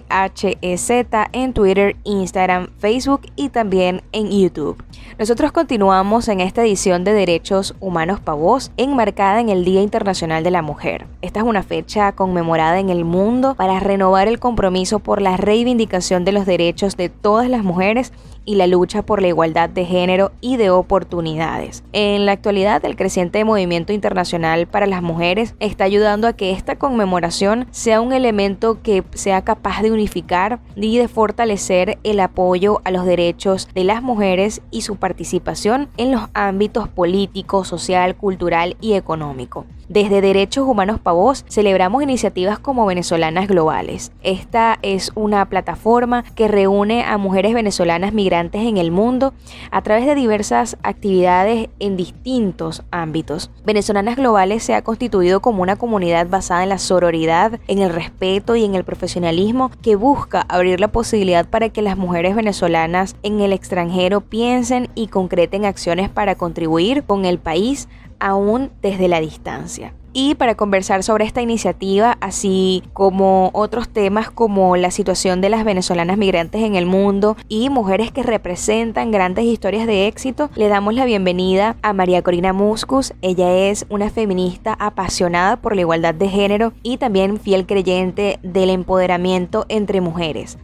en 1.33 1.53
Twitter, 1.53 1.97
Instagram, 2.05 2.69
Facebook 2.79 3.23
y 3.37 3.51
también 3.51 4.01
en 4.13 4.31
YouTube. 4.31 4.83
Nosotros 5.19 5.53
continuamos 5.53 6.29
en 6.29 6.41
esta 6.41 6.63
edición 6.63 7.05
de 7.05 7.13
Derechos 7.13 7.75
Humanos 7.81 8.21
Pavos, 8.21 8.71
enmarcada 8.77 9.41
en 9.41 9.51
el 9.51 9.65
Día 9.65 9.83
Internacional 9.83 10.43
de 10.45 10.51
la 10.53 10.63
Mujer. 10.63 11.07
Esta 11.21 11.41
es 11.41 11.47
una 11.47 11.63
fecha 11.63 12.13
conmemorada 12.13 12.79
en 12.79 12.89
el 12.91 13.05
mundo 13.05 13.55
para 13.55 13.81
renovar 13.81 14.29
el 14.29 14.39
compromiso 14.39 15.01
por 15.01 15.21
la 15.21 15.37
reivindicación 15.37 16.25
de 16.25 16.33
los 16.33 16.47
derechos 16.47 16.97
de 16.97 17.09
todas 17.09 17.49
las 17.51 17.65
mujeres 17.65 18.13
y 18.45 18.57
la 18.57 18.67
lucha 18.67 19.03
por 19.03 19.23
la 19.23 19.29
igualdad 19.29 19.69
de 19.69 19.85
género 19.85 20.33
y 20.41 20.57
de 20.57 20.71
oportunidades. 20.71 21.85
En 21.93 22.27
la 22.27 22.33
actualidad, 22.33 22.85
el 22.85 22.97
creciente 22.97 23.45
movimiento 23.45 23.93
internacional 23.93 24.67
para 24.67 24.87
las 24.87 25.03
mujeres 25.03 25.55
está 25.61 25.85
ayudando 25.85 26.27
a 26.27 26.33
que 26.33 26.53
esta 26.53 26.77
conmemoración 26.77 27.67
sea 27.71 28.01
un 28.01 28.13
elemento 28.13 28.83
que 28.83 29.05
sea 29.15 29.43
capaz 29.43 29.83
de 29.83 29.93
unificar 29.93 30.61
y 30.77 30.99
de 30.99 31.09
fortalecer 31.09 31.99
el 32.03 32.21
apoyo 32.21 32.81
a 32.85 32.91
los 32.91 33.07
derechos 33.07 33.69
de 33.75 33.85
las 33.85 34.03
mujeres 34.03 34.63
y 34.71 34.83
su 34.83 34.97
participación 34.97 35.89
en 35.97 36.13
los 36.13 36.23
ámbitos 36.35 36.89
político, 36.89 37.65
social, 37.65 38.17
cultural 38.17 38.77
y 38.81 38.95
económico. 38.95 39.67
Desde 39.89 40.23
Derechos 40.23 40.67
Humanos 40.67 41.01
Pavos 41.01 41.45
celebramos 41.51 42.03
iniciativas 42.03 42.59
como 42.59 42.87
Venezolanas 42.87 43.47
Globales. 43.47 44.11
Esta 44.23 44.79
es 44.81 45.13
una 45.15 45.45
plataforma 45.51 46.25
que 46.35 46.49
reúne 46.49 47.05
a 47.05 47.19
mujeres 47.19 47.53
venezolanas 47.53 48.15
migrantes 48.15 48.32
en 48.33 48.79
el 48.79 48.91
mundo 48.91 49.35
a 49.71 49.83
través 49.83 50.07
de 50.07 50.15
diversas 50.15 50.79
actividades 50.83 51.69
en 51.81 51.99
distintos 51.99 52.83
ámbitos. 52.91 53.51
Venezolanas 53.67 54.17
Globales 54.17 54.63
se 54.63 54.75
ha 54.75 54.83
constituido 54.83 55.41
como 55.41 55.63
una 55.63 55.77
comunidad 55.77 56.29
basada 56.29 56.63
en 56.63 56.71
la 56.71 56.79
sororidad, 56.79 57.61
en 57.69 57.81
el 57.81 57.93
respeto 57.93 58.57
y 58.57 58.65
en 58.65 58.75
el 58.75 58.85
profesionalismo 58.85 59.71
que 59.83 59.97
busca 59.97 60.47
abrir 60.49 60.81
la 60.81 60.89
posibilidad 60.89 61.47
para 61.47 61.69
que 61.69 61.83
las 61.83 61.99
mujeres 61.99 62.35
venezolanas 62.35 63.17
en 63.23 63.41
el 63.41 63.53
extranjero 63.53 64.23
piensen 64.23 64.89
y 64.95 65.09
concreten 65.09 65.67
acciones 65.67 66.09
para 66.09 66.35
contribuir 66.35 67.05
con 67.05 67.27
el 67.27 67.39
país 67.39 67.87
aún 68.23 68.71
desde 68.81 69.09
la 69.09 69.21
distancia. 69.21 69.93
Y 70.15 70.35
para 70.35 70.55
conversar 70.55 71.03
sobre 71.03 71.25
esta 71.25 71.41
iniciativa, 71.41 72.19
así 72.21 72.83
como 72.93 73.51
otros 73.55 73.89
temas 73.89 74.31
como 74.31 74.77
la 74.77 74.91
situación 74.91 75.41
de 75.41 75.49
las 75.49 75.65
venezolanas 75.65 76.19
migrantes 76.19 76.63
en 76.63 76.75
el 76.75 76.85
mundo 76.85 77.37
y 77.49 77.71
mujeres 77.71 78.13
que 78.13 78.23
representan 78.23 79.11
grandes 79.11 79.47
historias 79.47 79.87
de 79.87 80.07
éxito, 80.07 80.51
le 80.55 80.69
damos 80.69 80.93
la 80.95 81.07
bienvenida 81.07 81.77
a 81.81 81.95
María 81.95 82.21
Corina 82.21 82.53
Muscus. 82.53 83.15
Ella 83.23 83.55
es 83.57 83.87
una 83.89 84.11
feminista 84.11 84.77
apasionada 84.79 85.57
por 85.57 85.75
la 85.75 85.81
igualdad 85.81 86.15
de 86.15 86.29
género 86.29 86.75
y 86.83 86.99
también 86.99 87.41
fiel 87.41 87.67
creyente 87.67 88.39
del 88.43 88.69
empoderamiento 88.69 89.65
entre 89.71 90.03
mujeres. 90.03 90.59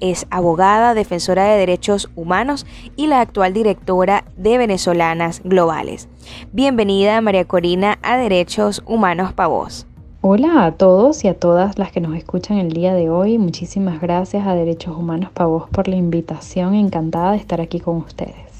Es 0.00 0.26
abogada, 0.30 0.94
defensora 0.94 1.44
de 1.44 1.58
derechos 1.58 2.10
humanos 2.16 2.66
y 2.96 3.06
la 3.06 3.20
actual 3.20 3.52
directora 3.52 4.24
de 4.36 4.58
Venezolanas 4.58 5.42
Globales. 5.44 6.08
Bienvenida 6.52 7.20
María 7.20 7.44
Corina 7.44 7.98
a 8.02 8.16
Derechos 8.16 8.82
Humanos 8.86 9.32
Pavos. 9.32 9.86
Hola 10.20 10.64
a 10.64 10.72
todos 10.72 11.22
y 11.24 11.28
a 11.28 11.38
todas 11.38 11.78
las 11.78 11.92
que 11.92 12.00
nos 12.00 12.16
escuchan 12.16 12.56
el 12.56 12.72
día 12.72 12.94
de 12.94 13.10
hoy. 13.10 13.36
Muchísimas 13.36 14.00
gracias 14.00 14.46
a 14.46 14.54
Derechos 14.54 14.96
Humanos 14.96 15.30
Pavos 15.34 15.68
por 15.68 15.86
la 15.86 15.96
invitación. 15.96 16.74
Encantada 16.74 17.32
de 17.32 17.36
estar 17.36 17.60
aquí 17.60 17.78
con 17.78 17.98
ustedes. 17.98 18.53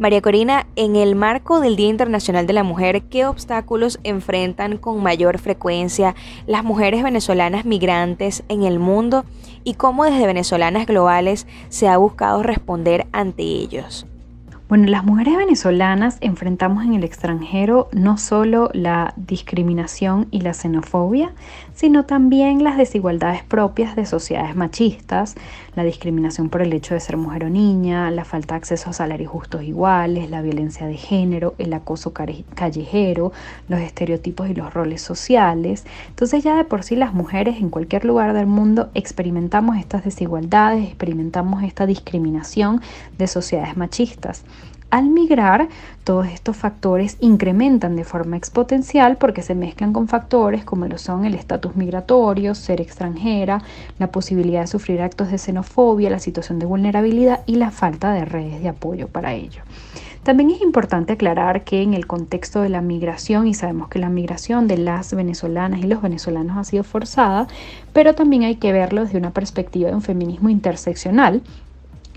María 0.00 0.22
Corina, 0.22 0.66
en 0.76 0.96
el 0.96 1.14
marco 1.14 1.60
del 1.60 1.76
Día 1.76 1.90
Internacional 1.90 2.46
de 2.46 2.54
la 2.54 2.62
Mujer, 2.62 3.02
¿qué 3.10 3.26
obstáculos 3.26 4.00
enfrentan 4.02 4.78
con 4.78 5.02
mayor 5.02 5.38
frecuencia 5.38 6.14
las 6.46 6.64
mujeres 6.64 7.02
venezolanas 7.02 7.66
migrantes 7.66 8.42
en 8.48 8.62
el 8.62 8.78
mundo 8.78 9.26
y 9.62 9.74
cómo 9.74 10.06
desde 10.06 10.26
venezolanas 10.26 10.86
globales 10.86 11.46
se 11.68 11.86
ha 11.86 11.98
buscado 11.98 12.42
responder 12.42 13.08
ante 13.12 13.42
ellos? 13.42 14.06
Bueno, 14.70 14.86
las 14.86 15.04
mujeres 15.04 15.36
venezolanas 15.36 16.16
enfrentamos 16.22 16.84
en 16.84 16.94
el 16.94 17.04
extranjero 17.04 17.88
no 17.92 18.16
solo 18.16 18.70
la 18.72 19.12
discriminación 19.16 20.28
y 20.30 20.40
la 20.40 20.54
xenofobia, 20.54 21.34
sino 21.80 22.04
también 22.04 22.62
las 22.62 22.76
desigualdades 22.76 23.42
propias 23.42 23.96
de 23.96 24.04
sociedades 24.04 24.54
machistas, 24.54 25.34
la 25.74 25.82
discriminación 25.82 26.50
por 26.50 26.60
el 26.60 26.74
hecho 26.74 26.92
de 26.92 27.00
ser 27.00 27.16
mujer 27.16 27.44
o 27.44 27.48
niña, 27.48 28.10
la 28.10 28.26
falta 28.26 28.52
de 28.52 28.58
acceso 28.58 28.90
a 28.90 28.92
salarios 28.92 29.32
justos 29.32 29.62
iguales, 29.62 30.28
la 30.28 30.42
violencia 30.42 30.86
de 30.86 30.98
género, 30.98 31.54
el 31.56 31.72
acoso 31.72 32.12
callejero, 32.12 33.32
los 33.70 33.80
estereotipos 33.80 34.50
y 34.50 34.54
los 34.54 34.74
roles 34.74 35.00
sociales. 35.00 35.86
Entonces 36.08 36.44
ya 36.44 36.54
de 36.54 36.64
por 36.64 36.82
sí 36.82 36.96
las 36.96 37.14
mujeres 37.14 37.56
en 37.56 37.70
cualquier 37.70 38.04
lugar 38.04 38.34
del 38.34 38.46
mundo 38.46 38.90
experimentamos 38.92 39.78
estas 39.78 40.04
desigualdades, 40.04 40.86
experimentamos 40.86 41.62
esta 41.62 41.86
discriminación 41.86 42.82
de 43.16 43.26
sociedades 43.26 43.78
machistas. 43.78 44.44
Al 44.90 45.08
migrar, 45.08 45.68
todos 46.02 46.26
estos 46.26 46.56
factores 46.56 47.16
incrementan 47.20 47.94
de 47.94 48.02
forma 48.02 48.36
exponencial 48.36 49.18
porque 49.18 49.42
se 49.42 49.54
mezclan 49.54 49.92
con 49.92 50.08
factores 50.08 50.64
como 50.64 50.86
lo 50.86 50.98
son 50.98 51.24
el 51.24 51.34
estatus 51.34 51.76
migratorio, 51.76 52.56
ser 52.56 52.80
extranjera, 52.80 53.62
la 54.00 54.08
posibilidad 54.08 54.62
de 54.62 54.66
sufrir 54.66 55.00
actos 55.00 55.30
de 55.30 55.38
xenofobia, 55.38 56.10
la 56.10 56.18
situación 56.18 56.58
de 56.58 56.66
vulnerabilidad 56.66 57.42
y 57.46 57.54
la 57.54 57.70
falta 57.70 58.12
de 58.12 58.24
redes 58.24 58.60
de 58.62 58.68
apoyo 58.68 59.06
para 59.06 59.32
ello. 59.34 59.62
También 60.24 60.50
es 60.50 60.60
importante 60.60 61.12
aclarar 61.12 61.62
que 61.62 61.82
en 61.82 61.94
el 61.94 62.06
contexto 62.06 62.60
de 62.60 62.68
la 62.68 62.82
migración, 62.82 63.46
y 63.46 63.54
sabemos 63.54 63.88
que 63.88 64.00
la 64.00 64.10
migración 64.10 64.66
de 64.66 64.76
las 64.76 65.14
venezolanas 65.14 65.80
y 65.80 65.84
los 65.84 66.02
venezolanos 66.02 66.58
ha 66.58 66.64
sido 66.64 66.82
forzada, 66.84 67.46
pero 67.92 68.14
también 68.14 68.42
hay 68.42 68.56
que 68.56 68.72
verlo 68.72 69.04
desde 69.04 69.18
una 69.18 69.30
perspectiva 69.30 69.88
de 69.88 69.94
un 69.94 70.02
feminismo 70.02 70.50
interseccional 70.50 71.42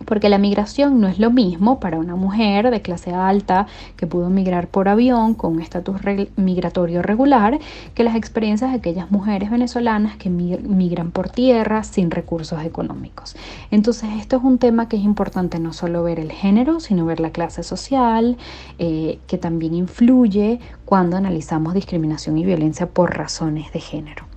porque 0.06 0.30
la 0.30 0.38
migración 0.38 1.00
no 1.00 1.08
es 1.08 1.20
lo 1.20 1.32
mismo 1.32 1.80
para 1.80 2.00
una 2.00 2.16
mujer 2.16 2.70
de 2.72 2.82
clase 2.82 3.12
alta 3.14 3.68
que 3.96 4.08
pudo 4.08 4.30
migrar 4.30 4.68
por 4.68 4.90
avión 4.90 5.34
con 5.34 5.54
un 5.54 5.62
estatus 5.62 6.02
migratorio 6.36 7.02
regular 7.02 7.60
que 7.94 8.04
las 8.04 8.16
experiencias 8.16 8.72
de 8.72 8.78
aquellas 8.78 9.12
mujeres 9.12 9.52
venezolanas 9.52 10.18
que 10.18 10.30
migran 10.30 11.12
por 11.12 11.30
tierra 11.30 11.84
sin 11.84 12.12
recursos 12.12 12.64
económicos. 12.64 13.36
Entonces 13.72 14.10
esto 14.20 14.38
es 14.38 14.44
un 14.44 14.58
tema 14.58 14.90
que 14.90 14.98
es 14.98 15.04
importante 15.04 15.60
no 15.60 15.74
solo 15.74 16.04
ver 16.04 16.20
el 16.20 16.32
género, 16.32 16.80
sino 16.80 17.06
ver 17.06 17.20
la 17.20 17.32
clase 17.32 17.64
social, 17.64 18.38
eh, 18.80 19.20
que 19.28 19.38
también 19.38 19.74
influye 19.74 20.60
cuando 20.86 21.18
analizamos 21.18 21.74
discriminación 21.74 22.38
y 22.38 22.46
violencia 22.46 22.88
por 22.88 23.16
razones 23.16 23.72
de 23.72 23.80
género. 23.80 24.33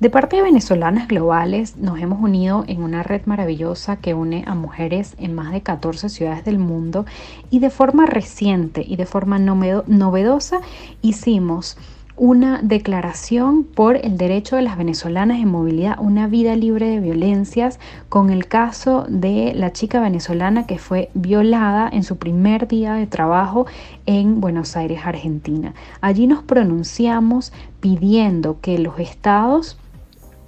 De 0.00 0.10
parte 0.10 0.36
de 0.36 0.42
venezolanas 0.42 1.08
globales, 1.08 1.76
nos 1.76 1.98
hemos 1.98 2.20
unido 2.20 2.64
en 2.66 2.82
una 2.82 3.02
red 3.02 3.22
maravillosa 3.24 3.96
que 3.96 4.14
une 4.14 4.44
a 4.46 4.54
mujeres 4.54 5.14
en 5.18 5.34
más 5.34 5.52
de 5.52 5.62
14 5.62 6.08
ciudades 6.08 6.44
del 6.44 6.58
mundo 6.58 7.06
y 7.50 7.60
de 7.60 7.70
forma 7.70 8.06
reciente 8.06 8.84
y 8.86 8.96
de 8.96 9.06
forma 9.06 9.38
novedosa 9.38 10.60
hicimos 11.02 11.78
una 12.16 12.60
declaración 12.62 13.64
por 13.64 13.96
el 13.96 14.16
derecho 14.16 14.56
de 14.56 14.62
las 14.62 14.78
venezolanas 14.78 15.38
en 15.38 15.48
movilidad, 15.48 15.98
una 16.00 16.26
vida 16.26 16.56
libre 16.56 16.88
de 16.88 17.00
violencias, 17.00 17.78
con 18.08 18.30
el 18.30 18.46
caso 18.46 19.04
de 19.08 19.52
la 19.54 19.72
chica 19.72 20.00
venezolana 20.00 20.66
que 20.66 20.78
fue 20.78 21.10
violada 21.12 21.88
en 21.92 22.02
su 22.04 22.16
primer 22.16 22.68
día 22.68 22.94
de 22.94 23.06
trabajo 23.06 23.66
en 24.06 24.40
Buenos 24.40 24.76
Aires, 24.76 25.00
Argentina. 25.04 25.74
Allí 26.00 26.26
nos 26.26 26.42
pronunciamos 26.42 27.52
pidiendo 27.80 28.60
que 28.60 28.78
los 28.78 28.98
estados 28.98 29.76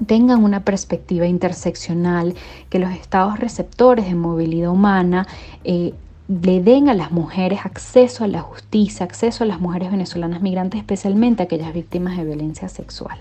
tengan 0.07 0.45
una 0.45 0.65
perspectiva 0.65 1.27
interseccional, 1.27 2.35
que 2.71 2.79
los 2.79 2.93
estados 2.93 3.41
receptores 3.41 4.07
de 4.07 4.15
movilidad 4.15 4.71
humana 4.71 5.27
eh, 5.65 5.93
le 6.29 6.61
den 6.61 6.91
a 6.91 6.95
las 6.95 7.11
mujeres 7.11 7.61
acceso 7.65 8.23
a 8.23 8.29
la 8.29 8.43
justicia, 8.43 9.07
acceso 9.07 9.45
a 9.45 9.47
las 9.47 9.61
mujeres 9.61 9.91
venezolanas 9.91 10.43
migrantes, 10.43 10.79
especialmente 10.79 11.43
a 11.43 11.47
aquellas 11.47 11.73
víctimas 11.73 12.19
de 12.19 12.25
violencia 12.25 12.69
sexual. 12.69 13.19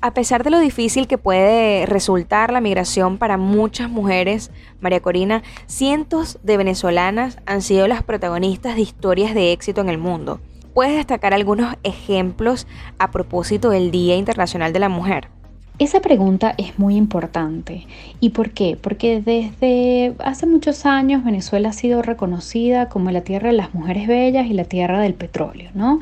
A 0.00 0.14
pesar 0.14 0.44
de 0.44 0.50
lo 0.50 0.60
difícil 0.60 1.08
que 1.08 1.18
puede 1.18 1.84
resultar 1.86 2.52
la 2.52 2.60
migración 2.60 3.18
para 3.18 3.36
muchas 3.36 3.90
mujeres, 3.90 4.52
María 4.80 5.00
Corina, 5.00 5.42
cientos 5.66 6.38
de 6.44 6.56
venezolanas 6.56 7.38
han 7.46 7.62
sido 7.62 7.88
las 7.88 8.04
protagonistas 8.04 8.76
de 8.76 8.82
historias 8.82 9.34
de 9.34 9.50
éxito 9.50 9.80
en 9.80 9.88
el 9.88 9.98
mundo. 9.98 10.38
¿Puedes 10.72 10.94
destacar 10.94 11.34
algunos 11.34 11.74
ejemplos 11.82 12.68
a 12.98 13.10
propósito 13.10 13.70
del 13.70 13.90
Día 13.90 14.14
Internacional 14.14 14.72
de 14.72 14.78
la 14.78 14.88
Mujer? 14.88 15.30
Esa 15.78 16.00
pregunta 16.00 16.54
es 16.56 16.78
muy 16.78 16.96
importante. 16.96 17.86
¿Y 18.18 18.30
por 18.30 18.50
qué? 18.50 18.78
Porque 18.80 19.20
desde 19.20 20.14
hace 20.20 20.46
muchos 20.46 20.86
años 20.86 21.22
Venezuela 21.22 21.68
ha 21.68 21.72
sido 21.74 22.00
reconocida 22.00 22.88
como 22.88 23.10
la 23.10 23.20
tierra 23.20 23.50
de 23.50 23.56
las 23.56 23.74
mujeres 23.74 24.08
bellas 24.08 24.46
y 24.46 24.54
la 24.54 24.64
tierra 24.64 25.00
del 25.00 25.12
petróleo, 25.12 25.70
¿no? 25.74 26.00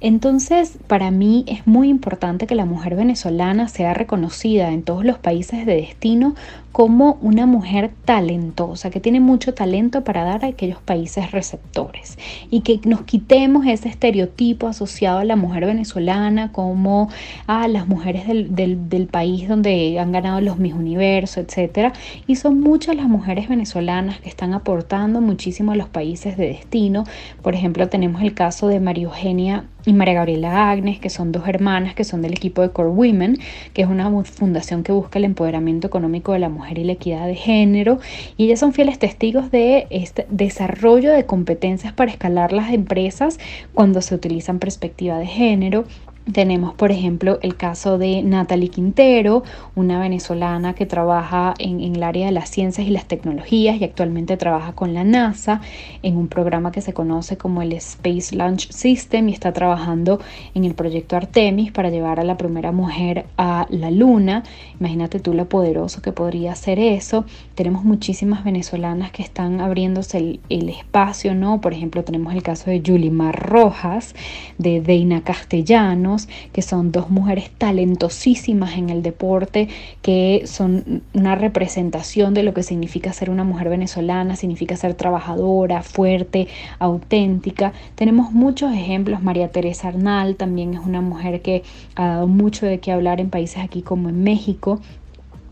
Entonces, 0.00 0.78
para 0.86 1.10
mí 1.10 1.44
es 1.48 1.66
muy 1.66 1.88
importante 1.88 2.46
que 2.46 2.54
la 2.54 2.66
mujer 2.66 2.96
venezolana 2.96 3.68
sea 3.68 3.94
reconocida 3.94 4.70
en 4.70 4.82
todos 4.82 5.06
los 5.06 5.18
países 5.18 5.64
de 5.64 5.76
destino 5.76 6.34
como 6.76 7.16
una 7.22 7.46
mujer 7.46 7.90
talentosa, 8.04 8.90
que 8.90 9.00
tiene 9.00 9.18
mucho 9.18 9.54
talento 9.54 10.04
para 10.04 10.24
dar 10.24 10.44
a 10.44 10.48
aquellos 10.48 10.82
países 10.82 11.32
receptores 11.32 12.18
y 12.50 12.60
que 12.60 12.80
nos 12.84 13.00
quitemos 13.04 13.64
ese 13.66 13.88
estereotipo 13.88 14.66
asociado 14.66 15.20
a 15.20 15.24
la 15.24 15.36
mujer 15.36 15.64
venezolana 15.64 16.52
como 16.52 17.08
a 17.46 17.66
las 17.66 17.88
mujeres 17.88 18.26
del, 18.26 19.08
país 19.10 19.48
donde 19.48 19.98
han 19.98 20.12
ganado 20.12 20.42
los 20.42 20.58
Miss 20.58 20.74
Universo, 20.74 21.40
etc. 21.40 21.94
Y 22.26 22.36
son 22.36 22.60
muchas 22.60 22.94
las 22.94 23.08
mujeres 23.08 23.48
venezolanas 23.48 24.20
que 24.20 24.28
están 24.28 24.52
aportando 24.52 25.22
muchísimo 25.22 25.72
a 25.72 25.76
los 25.76 25.88
países 25.88 26.36
de 26.36 26.48
destino. 26.48 27.04
Por 27.40 27.54
ejemplo, 27.54 27.88
tenemos 27.88 28.20
el 28.20 28.34
caso 28.34 28.68
de 28.68 28.80
María 28.80 29.04
Eugenia 29.04 29.64
y 29.86 29.92
María 29.92 30.14
Gabriela 30.14 30.70
Agnes, 30.70 30.98
que 30.98 31.08
son 31.08 31.30
dos 31.32 31.46
hermanas 31.48 31.94
que 31.94 32.02
son 32.04 32.20
del 32.20 32.32
equipo 32.32 32.60
de 32.60 32.70
Core 32.70 32.90
Women, 32.90 33.38
que 33.72 33.82
es 33.82 33.88
una 33.88 34.10
fundación 34.24 34.82
que 34.82 34.90
busca 34.90 35.18
el 35.18 35.24
empoderamiento 35.24 35.86
económico 35.86 36.32
de 36.32 36.40
la 36.40 36.48
mujer 36.48 36.65
y 36.74 36.84
la 36.84 36.92
equidad 36.92 37.26
de 37.26 37.34
género 37.34 37.98
y 38.36 38.44
ellas 38.44 38.60
son 38.60 38.72
fieles 38.72 38.98
testigos 38.98 39.50
de 39.50 39.86
este 39.90 40.26
desarrollo 40.28 41.12
de 41.12 41.24
competencias 41.24 41.92
para 41.92 42.10
escalar 42.10 42.52
las 42.52 42.72
empresas 42.72 43.38
cuando 43.74 44.02
se 44.02 44.14
utilizan 44.14 44.58
perspectiva 44.58 45.18
de 45.18 45.26
género 45.26 45.84
tenemos, 46.32 46.74
por 46.74 46.90
ejemplo, 46.90 47.38
el 47.42 47.56
caso 47.56 47.98
de 47.98 48.22
Natalie 48.22 48.68
Quintero, 48.68 49.44
una 49.76 50.00
venezolana 50.00 50.74
que 50.74 50.84
trabaja 50.84 51.54
en, 51.58 51.80
el 51.80 52.02
área 52.02 52.26
de 52.26 52.32
las 52.32 52.50
ciencias 52.50 52.86
y 52.86 52.90
las 52.90 53.06
tecnologías 53.06 53.80
y 53.80 53.84
actualmente 53.84 54.36
trabaja 54.36 54.72
con 54.72 54.92
la 54.92 55.04
NASA 55.04 55.60
en 56.02 56.16
un 56.16 56.26
programa 56.26 56.72
que 56.72 56.80
se 56.80 56.92
conoce 56.92 57.36
como 57.36 57.62
el 57.62 57.72
Space 57.74 58.34
Launch 58.34 58.70
System 58.72 59.28
y 59.28 59.32
está 59.32 59.52
trabajando 59.52 60.20
en 60.54 60.64
el 60.64 60.74
proyecto 60.74 61.16
Artemis 61.16 61.70
para 61.70 61.90
llevar 61.90 62.18
a 62.18 62.24
la 62.24 62.36
primera 62.36 62.72
mujer 62.72 63.26
a 63.38 63.66
la 63.70 63.92
Luna. 63.92 64.42
Imagínate 64.80 65.20
tú 65.20 65.32
lo 65.32 65.48
poderoso 65.48 66.02
que 66.02 66.10
podría 66.10 66.54
ser 66.56 66.80
eso. 66.80 67.24
Tenemos 67.54 67.84
muchísimas 67.84 68.42
venezolanas 68.42 69.12
que 69.12 69.22
están 69.22 69.60
abriéndose 69.60 70.18
el, 70.18 70.40
el 70.48 70.70
espacio, 70.70 71.36
¿no? 71.36 71.60
Por 71.60 71.72
ejemplo, 71.72 72.02
tenemos 72.02 72.34
el 72.34 72.42
caso 72.42 72.70
de 72.70 72.80
Yulimar 72.80 73.48
Rojas, 73.48 74.14
de 74.58 74.80
Deina 74.80 75.22
Castellano 75.22 76.15
que 76.52 76.62
son 76.62 76.92
dos 76.92 77.10
mujeres 77.10 77.50
talentosísimas 77.56 78.76
en 78.76 78.90
el 78.90 79.02
deporte, 79.02 79.68
que 80.02 80.42
son 80.46 81.02
una 81.14 81.34
representación 81.34 82.34
de 82.34 82.42
lo 82.42 82.54
que 82.54 82.62
significa 82.62 83.12
ser 83.12 83.30
una 83.30 83.44
mujer 83.44 83.68
venezolana, 83.68 84.36
significa 84.36 84.76
ser 84.76 84.94
trabajadora, 84.94 85.82
fuerte, 85.82 86.48
auténtica. 86.78 87.72
Tenemos 87.94 88.32
muchos 88.32 88.72
ejemplos, 88.72 89.22
María 89.22 89.48
Teresa 89.50 89.88
Arnal 89.88 90.36
también 90.36 90.74
es 90.74 90.80
una 90.80 91.00
mujer 91.00 91.42
que 91.42 91.62
ha 91.94 92.06
dado 92.08 92.26
mucho 92.26 92.66
de 92.66 92.78
qué 92.78 92.92
hablar 92.92 93.20
en 93.20 93.30
países 93.30 93.62
aquí 93.62 93.82
como 93.82 94.08
en 94.08 94.22
México. 94.22 94.80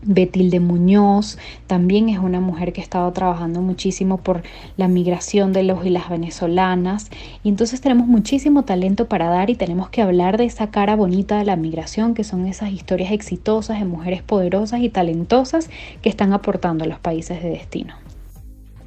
Betilde 0.07 0.59
Muñoz 0.59 1.39
también 1.65 2.09
es 2.09 2.19
una 2.19 2.39
mujer 2.39 2.73
que 2.73 2.81
ha 2.81 2.83
estado 2.83 3.11
trabajando 3.11 3.61
muchísimo 3.61 4.17
por 4.17 4.43
la 4.77 4.87
migración 4.87 5.51
de 5.51 5.63
los 5.63 5.83
y 5.83 5.89
las 5.89 6.09
venezolanas. 6.09 7.09
Y 7.43 7.49
entonces 7.49 7.81
tenemos 7.81 8.07
muchísimo 8.07 8.63
talento 8.63 9.07
para 9.07 9.29
dar 9.29 9.49
y 9.49 9.55
tenemos 9.55 9.89
que 9.89 10.03
hablar 10.03 10.37
de 10.37 10.45
esa 10.45 10.69
cara 10.69 10.95
bonita 10.95 11.39
de 11.39 11.45
la 11.45 11.55
migración, 11.55 12.13
que 12.13 12.23
son 12.23 12.45
esas 12.45 12.71
historias 12.71 13.11
exitosas 13.11 13.79
de 13.79 13.85
mujeres 13.85 14.21
poderosas 14.21 14.81
y 14.81 14.89
talentosas 14.89 15.69
que 16.03 16.09
están 16.09 16.33
aportando 16.33 16.83
a 16.83 16.87
los 16.87 16.99
países 16.99 17.41
de 17.41 17.49
destino. 17.49 17.95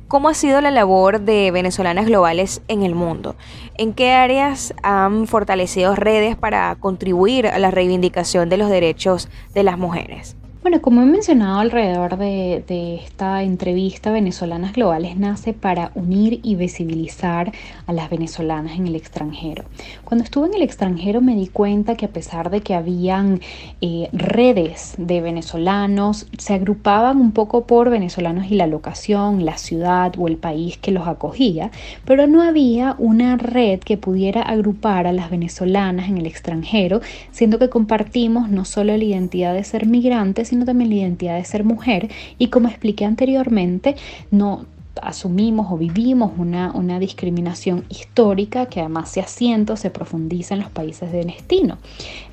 ¿Cómo 0.07 0.31
ha 0.31 0.35
sido 0.35 0.62
la 0.62 0.70
labor 0.70 1.20
de 1.20 1.50
venezolanas 1.50 2.07
globales 2.07 2.62
en 2.68 2.83
el 2.83 2.94
mundo? 2.94 3.37
¿En 3.76 3.92
qué 3.92 4.12
áreas 4.12 4.72
han 4.83 5.26
fortalecido 5.26 5.94
redes 5.96 6.35
para 6.35 6.74
contribuir 6.76 7.46
a 7.46 7.59
la 7.59 7.70
reivindicación 7.70 8.48
de 8.48 8.57
los 8.57 8.70
derechos 8.70 9.28
de 9.52 9.64
las 9.64 9.76
mujeres? 9.76 10.38
Bueno, 10.68 10.83
como 10.83 11.00
he 11.00 11.07
mencionado 11.07 11.61
alrededor 11.61 12.18
de, 12.18 13.00
esta 13.02 13.42
entrevista, 13.42 14.12
Venezolanas 14.12 14.74
Globales 14.74 15.16
nace 15.16 15.54
para 15.54 15.92
unir 15.94 16.40
y 16.42 16.57
visibilizar 16.57 17.52
a 17.87 17.92
las 17.94 18.11
venezolanas 18.11 18.76
en 18.76 18.87
el 18.87 18.94
extranjero. 18.94 19.64
Cuando 20.04 20.24
estuve 20.24 20.48
en 20.48 20.52
el 20.52 20.61
extranjero 20.61 21.22
me 21.22 21.37
di 21.37 21.46
cuenta 21.46 21.94
que 21.94 22.04
a 22.04 22.11
pesar 22.11 22.50
de 22.50 22.61
que 22.61 22.74
habían 22.74 23.40
eh, 23.81 24.11
redes 24.12 24.94
de 24.98 25.22
venezolanos, 25.22 26.26
se 26.37 26.52
agrupaban 26.52 27.18
un 27.18 27.33
poco 27.33 27.66
por 27.66 27.88
venezolanos 27.88 28.50
y 28.50 28.54
la 28.54 28.66
locación, 28.66 29.46
la 29.46 29.57
ciudad 29.57 30.12
o 30.18 30.28
el 30.28 30.37
país 30.37 30.76
que 30.76 30.92
los 30.92 31.09
acogía, 31.09 31.70
pero 32.04 32.26
no 32.26 32.42
había 32.42 32.94
una 32.98 33.38
red 33.38 33.81
que 33.81 33.96
pudiera 33.96 34.42
agrupar 34.42 35.07
a 35.07 35.12
las 35.12 35.31
venezolanas 35.31 36.11
en 36.11 36.18
el 36.18 36.26
extranjero, 36.26 37.00
siendo 37.31 37.59
que 37.59 37.70
compartimos 37.70 38.50
no 38.50 38.66
solo 38.66 38.94
la 38.94 39.04
identidad 39.04 39.54
de 39.54 39.64
ser 39.64 39.87
migrantes, 39.87 40.48
sino 40.48 40.58
también 40.64 40.90
la 40.90 40.97
identidad 40.97 41.37
de 41.37 41.44
ser 41.44 41.64
mujer 41.64 42.09
y 42.38 42.49
como 42.49 42.68
expliqué 42.68 43.05
anteriormente, 43.05 43.97
no 44.31 44.66
asumimos 45.03 45.71
o 45.71 45.77
vivimos 45.77 46.33
una, 46.38 46.73
una, 46.73 46.99
discriminación 46.99 47.85
histórica 47.88 48.66
que 48.66 48.81
además 48.81 49.11
se 49.11 49.21
asienta 49.21 49.75
o 49.75 49.77
se 49.77 49.90
profundiza 49.90 50.55
en 50.55 50.61
los 50.61 50.71
países 50.71 51.12
de 51.12 51.25
destino. 51.25 51.79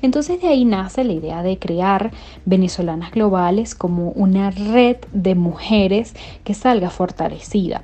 Entonces 0.02 0.40
de 0.40 0.48
ahí 0.48 0.64
nace 0.64 1.04
la 1.04 1.12
idea 1.12 1.42
de 1.42 1.58
crear 1.58 2.10
venezolanas 2.44 3.12
globales 3.12 3.74
como 3.74 4.10
una 4.10 4.50
red 4.50 4.96
de 5.12 5.34
mujeres 5.34 6.14
que 6.44 6.54
salga 6.54 6.90
fortalecida. 6.90 7.82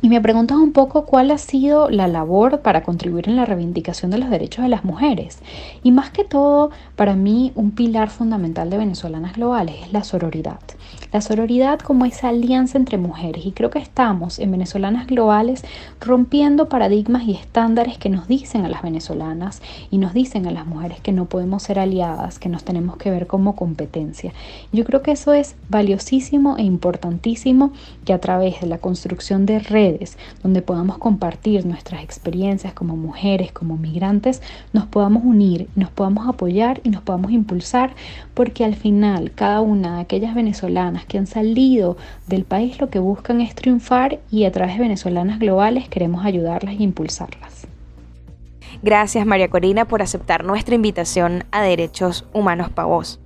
Y 0.00 0.08
me 0.08 0.20
preguntas 0.20 0.56
un 0.58 0.72
poco 0.72 1.06
cuál 1.06 1.32
ha 1.32 1.38
sido 1.38 1.90
la 1.90 2.06
labor 2.06 2.60
para 2.60 2.84
contribuir 2.84 3.28
en 3.28 3.34
la 3.34 3.44
reivindicación 3.44 4.12
de 4.12 4.18
los 4.18 4.30
derechos 4.30 4.62
de 4.62 4.68
las 4.68 4.84
mujeres. 4.84 5.40
Y 5.82 5.90
más 5.90 6.10
que 6.10 6.22
todo, 6.22 6.70
para 6.94 7.16
mí 7.16 7.50
un 7.56 7.72
pilar 7.72 8.08
fundamental 8.08 8.70
de 8.70 8.78
Venezolanas 8.78 9.34
Globales 9.34 9.74
es 9.82 9.92
la 9.92 10.04
sororidad. 10.04 10.60
La 11.10 11.22
sororidad 11.22 11.78
como 11.78 12.04
esa 12.04 12.28
alianza 12.28 12.76
entre 12.76 12.98
mujeres 12.98 13.46
y 13.46 13.52
creo 13.52 13.70
que 13.70 13.78
estamos 13.78 14.38
en 14.38 14.50
venezolanas 14.50 15.06
globales 15.06 15.64
rompiendo 16.00 16.68
paradigmas 16.68 17.22
y 17.24 17.32
estándares 17.32 17.96
que 17.96 18.10
nos 18.10 18.28
dicen 18.28 18.66
a 18.66 18.68
las 18.68 18.82
venezolanas 18.82 19.62
y 19.90 19.96
nos 19.96 20.12
dicen 20.12 20.46
a 20.46 20.50
las 20.50 20.66
mujeres 20.66 21.00
que 21.00 21.12
no 21.12 21.24
podemos 21.24 21.62
ser 21.62 21.78
aliadas, 21.78 22.38
que 22.38 22.50
nos 22.50 22.62
tenemos 22.62 22.98
que 22.98 23.10
ver 23.10 23.26
como 23.26 23.56
competencia. 23.56 24.34
Yo 24.70 24.84
creo 24.84 25.00
que 25.00 25.12
eso 25.12 25.32
es 25.32 25.56
valiosísimo 25.70 26.58
e 26.58 26.62
importantísimo 26.62 27.72
que 28.04 28.12
a 28.12 28.20
través 28.20 28.60
de 28.60 28.66
la 28.66 28.76
construcción 28.76 29.46
de 29.46 29.60
redes 29.60 30.18
donde 30.42 30.60
podamos 30.60 30.98
compartir 30.98 31.64
nuestras 31.64 32.02
experiencias 32.02 32.74
como 32.74 32.96
mujeres, 32.96 33.50
como 33.50 33.78
migrantes, 33.78 34.42
nos 34.74 34.84
podamos 34.84 35.24
unir, 35.24 35.68
nos 35.74 35.88
podamos 35.90 36.28
apoyar 36.28 36.82
y 36.84 36.90
nos 36.90 37.00
podamos 37.00 37.32
impulsar 37.32 37.94
porque 38.34 38.66
al 38.66 38.74
final 38.74 39.32
cada 39.32 39.62
una 39.62 39.96
de 39.96 40.00
aquellas 40.02 40.34
venezolanas 40.34 40.97
que 41.04 41.18
han 41.18 41.26
salido 41.26 41.96
del 42.26 42.44
país 42.44 42.80
lo 42.80 42.90
que 42.90 42.98
buscan 42.98 43.40
es 43.40 43.54
triunfar 43.54 44.20
y 44.30 44.44
a 44.44 44.52
través 44.52 44.74
de 44.74 44.82
venezolanas 44.82 45.38
globales 45.38 45.88
queremos 45.88 46.24
ayudarlas 46.24 46.74
e 46.74 46.82
impulsarlas. 46.82 47.66
Gracias 48.82 49.26
María 49.26 49.48
Corina 49.48 49.86
por 49.86 50.02
aceptar 50.02 50.44
nuestra 50.44 50.74
invitación 50.74 51.44
a 51.50 51.62
Derechos 51.62 52.24
Humanos 52.32 52.70
para 52.70 52.86
Vos. 52.86 53.20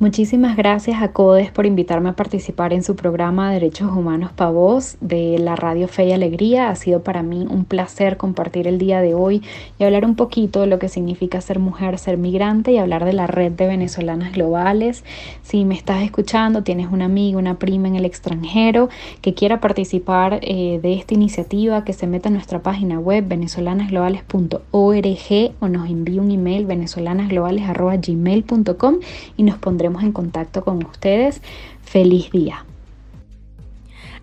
Muchísimas 0.00 0.56
gracias 0.56 1.00
a 1.02 1.12
CODES 1.12 1.50
por 1.50 1.66
invitarme 1.66 2.08
a 2.08 2.14
participar 2.14 2.72
en 2.72 2.82
su 2.82 2.96
programa 2.96 3.52
Derechos 3.52 3.92
Humanos 3.92 4.32
para 4.34 4.50
Voz 4.50 4.96
de 5.02 5.38
la 5.38 5.56
Radio 5.56 5.88
Fe 5.88 6.06
y 6.06 6.12
Alegría. 6.12 6.70
Ha 6.70 6.74
sido 6.74 7.02
para 7.02 7.22
mí 7.22 7.46
un 7.50 7.66
placer 7.66 8.16
compartir 8.16 8.66
el 8.66 8.78
día 8.78 9.02
de 9.02 9.12
hoy 9.12 9.42
y 9.78 9.84
hablar 9.84 10.06
un 10.06 10.16
poquito 10.16 10.62
de 10.62 10.68
lo 10.68 10.78
que 10.78 10.88
significa 10.88 11.42
ser 11.42 11.58
mujer, 11.58 11.98
ser 11.98 12.16
migrante 12.16 12.72
y 12.72 12.78
hablar 12.78 13.04
de 13.04 13.12
la 13.12 13.26
red 13.26 13.52
de 13.52 13.66
venezolanas 13.66 14.32
globales. 14.32 15.04
Si 15.42 15.66
me 15.66 15.74
estás 15.74 16.02
escuchando, 16.02 16.62
tienes 16.62 16.90
una 16.90 17.04
amiga, 17.04 17.36
una 17.36 17.58
prima 17.58 17.86
en 17.86 17.96
el 17.96 18.06
extranjero 18.06 18.88
que 19.20 19.34
quiera 19.34 19.60
participar 19.60 20.40
eh, 20.40 20.80
de 20.82 20.94
esta 20.94 21.12
iniciativa, 21.12 21.84
que 21.84 21.92
se 21.92 22.06
meta 22.06 22.30
en 22.30 22.36
nuestra 22.36 22.62
página 22.62 22.98
web 22.98 23.28
venezolanasglobales.org 23.28 25.52
o 25.60 25.68
nos 25.68 25.90
envíe 25.90 26.20
un 26.20 26.30
email 26.30 26.64
venezolanasglobales.gmail.com 26.64 28.94
y 29.36 29.42
nos 29.42 29.58
pondremos 29.58 29.89
en 29.98 30.12
contacto 30.12 30.62
con 30.64 30.84
ustedes. 30.84 31.42
Feliz 31.82 32.30
día. 32.30 32.64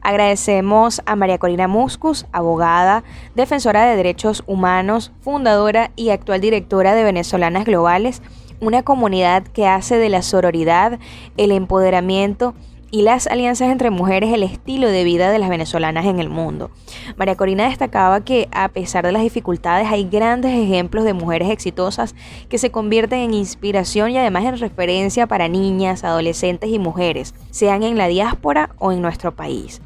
Agradecemos 0.02 1.02
a 1.06 1.16
María 1.18 1.38
Corina 1.38 1.68
Muscus, 1.68 2.28
abogada, 2.32 3.04
defensora 3.36 3.86
de 3.86 3.98
derechos 3.98 4.44
humanos, 4.48 5.12
fundadora 5.20 5.92
y 5.98 6.12
actual 6.12 6.40
directora 6.40 6.96
de 6.96 7.04
Venezolanas 7.04 7.66
Globales, 7.66 8.22
una 8.62 8.84
comunidad 8.84 9.44
que 9.44 9.68
hace 9.68 9.98
de 9.98 10.10
la 10.10 10.22
sororidad, 10.22 11.00
el 11.36 11.52
empoderamiento 11.52 12.54
y 12.92 13.02
las 13.02 13.28
alianzas 13.28 13.70
entre 13.70 13.90
mujeres 13.90 14.34
el 14.34 14.44
estilo 14.44 14.90
de 14.90 15.04
vida 15.04 15.32
de 15.32 15.40
las 15.40 15.50
venezolanas 15.50 16.06
en 16.06 16.20
el 16.20 16.30
mundo. 16.30 16.72
María 17.16 17.36
Corina 17.36 17.70
destacaba 17.70 18.24
que 18.24 18.48
a 18.52 18.70
pesar 18.70 19.06
de 19.06 19.12
las 19.12 19.22
dificultades 19.22 19.88
hay 19.90 20.08
grandes 20.08 20.52
ejemplos 20.54 21.04
de 21.04 21.14
mujeres 21.14 21.50
exitosas 21.50 22.16
que 22.50 22.58
se 22.58 22.72
convierten 22.72 23.20
en 23.20 23.34
inspiración 23.34 24.12
y 24.12 24.18
además 24.18 24.46
en 24.46 24.58
referencia 24.58 25.28
para 25.28 25.48
niñas, 25.48 26.04
adolescentes 26.04 26.70
y 26.70 26.80
mujeres, 26.80 27.34
sean 27.52 27.84
en 27.84 27.98
la 27.98 28.08
diáspora 28.08 28.70
o 28.78 28.92
en 28.92 29.02
nuestro 29.02 29.36
país. 29.36 29.82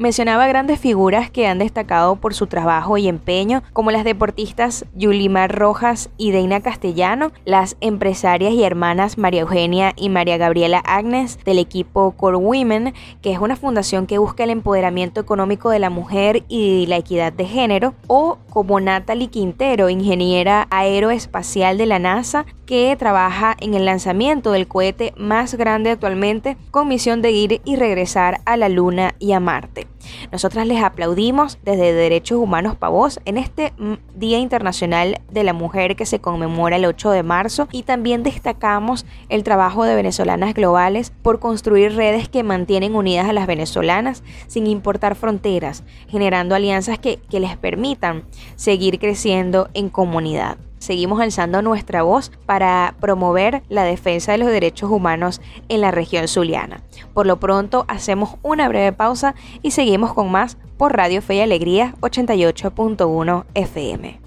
Mencionaba 0.00 0.46
grandes 0.46 0.80
figuras 0.80 1.30
que 1.30 1.46
han 1.46 1.58
destacado 1.58 2.16
por 2.16 2.32
su 2.32 2.46
trabajo 2.46 2.96
y 2.96 3.06
empeño, 3.06 3.62
como 3.74 3.90
las 3.90 4.02
deportistas 4.02 4.86
Yulimar 4.94 5.54
Rojas 5.54 6.08
y 6.16 6.30
Deina 6.30 6.62
Castellano, 6.62 7.32
las 7.44 7.76
empresarias 7.82 8.54
y 8.54 8.64
hermanas 8.64 9.18
María 9.18 9.42
Eugenia 9.42 9.92
y 9.96 10.08
María 10.08 10.38
Gabriela 10.38 10.78
Agnes 10.86 11.38
del 11.44 11.58
equipo 11.58 12.12
Core 12.12 12.38
Women, 12.38 12.94
que 13.20 13.30
es 13.30 13.40
una 13.40 13.56
fundación 13.56 14.06
que 14.06 14.16
busca 14.16 14.44
el 14.44 14.48
empoderamiento 14.48 15.20
económico 15.20 15.68
de 15.68 15.80
la 15.80 15.90
mujer 15.90 16.44
y 16.48 16.86
la 16.86 16.96
equidad 16.96 17.34
de 17.34 17.44
género, 17.44 17.92
o 18.06 18.38
como 18.48 18.80
Natalie 18.80 19.28
Quintero, 19.28 19.90
ingeniera 19.90 20.66
aeroespacial 20.70 21.76
de 21.76 21.84
la 21.84 21.98
NASA, 21.98 22.46
que 22.64 22.96
trabaja 22.98 23.54
en 23.60 23.74
el 23.74 23.84
lanzamiento 23.84 24.52
del 24.52 24.66
cohete 24.66 25.12
más 25.18 25.56
grande 25.56 25.90
actualmente 25.90 26.56
con 26.70 26.88
misión 26.88 27.20
de 27.20 27.32
ir 27.32 27.60
y 27.66 27.76
regresar 27.76 28.40
a 28.46 28.56
la 28.56 28.70
Luna 28.70 29.14
y 29.18 29.32
a 29.32 29.40
Marte. 29.40 29.89
Nosotras 30.32 30.66
les 30.66 30.82
aplaudimos 30.82 31.58
desde 31.62 31.92
Derechos 31.92 32.38
Humanos 32.38 32.76
para 32.76 32.90
Vos 32.90 33.20
en 33.24 33.36
este 33.36 33.72
mm, 33.78 33.94
Día 34.14 34.38
Internacional 34.38 35.20
de 35.30 35.44
la 35.44 35.52
Mujer 35.52 35.96
que 35.96 36.06
se 36.06 36.20
conmemora 36.20 36.76
el 36.76 36.84
8 36.84 37.10
de 37.10 37.22
marzo 37.22 37.68
y 37.72 37.82
también 37.82 38.22
destacamos 38.22 39.06
el 39.28 39.44
trabajo 39.44 39.84
de 39.84 39.94
venezolanas 39.94 40.54
globales 40.54 41.12
por 41.22 41.40
construir 41.40 41.94
redes 41.94 42.28
que 42.28 42.42
mantienen 42.42 42.94
unidas 42.94 43.28
a 43.28 43.32
las 43.32 43.46
venezolanas 43.46 44.22
sin 44.46 44.66
importar 44.66 45.14
fronteras, 45.14 45.84
generando 46.08 46.54
alianzas 46.54 46.98
que, 46.98 47.18
que 47.30 47.40
les 47.40 47.56
permitan 47.56 48.24
seguir 48.56 48.98
creciendo 48.98 49.68
en 49.74 49.88
comunidad 49.88 50.56
seguimos 50.80 51.20
alzando 51.20 51.62
nuestra 51.62 52.02
voz 52.02 52.32
para 52.46 52.96
promover 52.98 53.62
la 53.68 53.84
defensa 53.84 54.32
de 54.32 54.38
los 54.38 54.48
derechos 54.48 54.90
humanos 54.90 55.40
en 55.68 55.80
la 55.80 55.92
región 55.92 56.26
zuliana. 56.26 56.82
Por 57.14 57.26
lo 57.26 57.38
pronto 57.38 57.84
hacemos 57.86 58.30
una 58.42 58.68
breve 58.68 58.92
pausa 58.92 59.36
y 59.62 59.70
seguimos 59.70 60.12
con 60.12 60.32
más 60.32 60.56
por 60.76 60.96
Radio 60.96 61.22
Fe 61.22 61.36
y 61.36 61.40
Alegría 61.42 61.94
88.1 62.00 63.44
FM. 63.54 64.20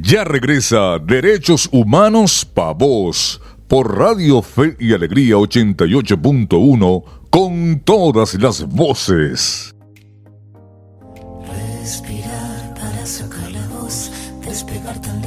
Ya 0.00 0.24
regresa 0.24 0.98
Derechos 0.98 1.68
Humanos 1.70 2.44
Pa' 2.46 2.72
Voz 2.72 3.40
por 3.68 3.96
Radio 3.96 4.42
Fe 4.42 4.76
y 4.78 4.92
Alegría 4.94 5.36
88.1 5.36 7.04
con 7.30 7.80
todas 7.80 8.34
las 8.34 8.66
voces. 8.66 9.74
Respirar 11.80 12.31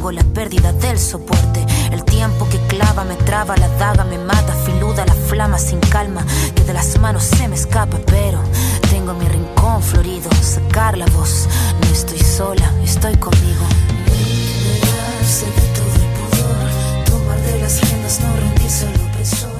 Tengo 0.00 0.12
la 0.12 0.24
pérdida 0.24 0.72
del 0.72 0.98
soporte. 0.98 1.66
El 1.92 2.04
tiempo 2.04 2.48
que 2.48 2.56
clava 2.68 3.04
me 3.04 3.16
traba, 3.16 3.54
la 3.58 3.68
daga 3.76 4.02
me 4.02 4.16
mata, 4.16 4.54
filuda 4.64 5.04
la 5.04 5.12
flama 5.12 5.58
sin 5.58 5.78
calma 5.78 6.24
que 6.54 6.64
de 6.64 6.72
las 6.72 6.98
manos 6.98 7.24
se 7.24 7.46
me 7.48 7.54
escapa, 7.54 7.98
pero 8.06 8.40
tengo 8.88 9.12
mi 9.12 9.28
rincón 9.28 9.82
florido, 9.82 10.30
sacar 10.40 10.96
la 10.96 11.04
voz. 11.08 11.46
No 11.82 11.88
estoy 11.92 12.18
sola, 12.18 12.72
estoy 12.82 13.14
conmigo. 13.16 13.60
Liberarse 14.06 15.44
de 15.44 15.68
todo 15.76 15.92
el 15.92 17.04
tomar 17.04 17.38
de 17.42 17.60
las 17.60 17.82
riendas, 17.82 18.20
no 18.22 19.04
opresor. 19.12 19.50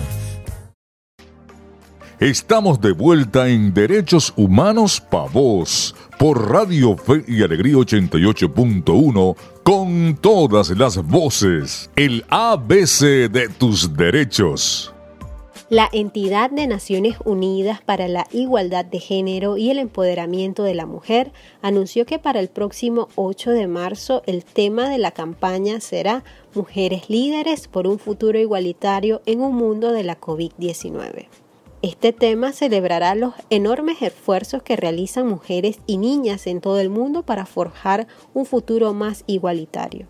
Estamos 2.18 2.80
de 2.80 2.92
vuelta 2.92 3.48
en 3.48 3.74
Derechos 3.74 4.32
Humanos 4.36 5.02
Pa' 5.02 5.26
Vos 5.26 5.94
por 6.20 6.50
Radio 6.50 6.98
Fe 6.98 7.24
y 7.26 7.42
Alegría 7.42 7.76
88.1 7.76 9.36
con 9.62 10.18
todas 10.20 10.68
las 10.68 11.02
voces. 11.02 11.90
El 11.96 12.26
ABC 12.28 13.30
de 13.30 13.48
tus 13.48 13.96
derechos. 13.96 14.92
La 15.70 15.88
entidad 15.90 16.50
de 16.50 16.66
Naciones 16.66 17.16
Unidas 17.24 17.80
para 17.80 18.06
la 18.06 18.26
Igualdad 18.32 18.84
de 18.84 19.00
Género 19.00 19.56
y 19.56 19.70
el 19.70 19.78
Empoderamiento 19.78 20.62
de 20.62 20.74
la 20.74 20.84
Mujer 20.84 21.32
anunció 21.62 22.04
que 22.04 22.18
para 22.18 22.40
el 22.40 22.50
próximo 22.50 23.08
8 23.14 23.52
de 23.52 23.66
marzo 23.66 24.22
el 24.26 24.44
tema 24.44 24.90
de 24.90 24.98
la 24.98 25.12
campaña 25.12 25.80
será 25.80 26.22
Mujeres 26.52 27.08
líderes 27.08 27.66
por 27.66 27.86
un 27.86 27.98
futuro 27.98 28.38
igualitario 28.38 29.22
en 29.24 29.40
un 29.40 29.54
mundo 29.54 29.90
de 29.92 30.04
la 30.04 30.20
COVID-19. 30.20 31.28
Este 31.82 32.12
tema 32.12 32.52
celebrará 32.52 33.14
los 33.14 33.32
enormes 33.48 34.02
esfuerzos 34.02 34.62
que 34.62 34.76
realizan 34.76 35.26
mujeres 35.26 35.78
y 35.86 35.96
niñas 35.96 36.46
en 36.46 36.60
todo 36.60 36.78
el 36.78 36.90
mundo 36.90 37.22
para 37.22 37.46
forjar 37.46 38.06
un 38.34 38.44
futuro 38.44 38.92
más 38.92 39.24
igualitario. 39.26 40.06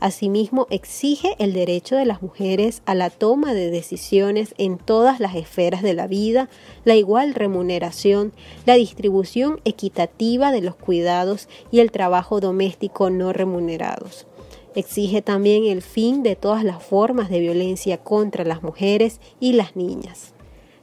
Asimismo, 0.00 0.66
exige 0.70 1.36
el 1.38 1.52
derecho 1.52 1.94
de 1.94 2.06
las 2.06 2.22
mujeres 2.22 2.82
a 2.86 2.96
la 2.96 3.08
toma 3.08 3.54
de 3.54 3.70
decisiones 3.70 4.52
en 4.58 4.78
todas 4.78 5.20
las 5.20 5.36
esferas 5.36 5.82
de 5.82 5.94
la 5.94 6.08
vida, 6.08 6.48
la 6.84 6.96
igual 6.96 7.34
remuneración, 7.34 8.32
la 8.66 8.74
distribución 8.74 9.60
equitativa 9.64 10.50
de 10.50 10.60
los 10.60 10.74
cuidados 10.74 11.48
y 11.70 11.78
el 11.78 11.92
trabajo 11.92 12.40
doméstico 12.40 13.10
no 13.10 13.32
remunerados. 13.32 14.26
Exige 14.74 15.22
también 15.22 15.66
el 15.66 15.82
fin 15.82 16.24
de 16.24 16.34
todas 16.34 16.64
las 16.64 16.82
formas 16.82 17.30
de 17.30 17.38
violencia 17.38 17.98
contra 17.98 18.42
las 18.42 18.64
mujeres 18.64 19.20
y 19.38 19.52
las 19.52 19.76
niñas. 19.76 20.34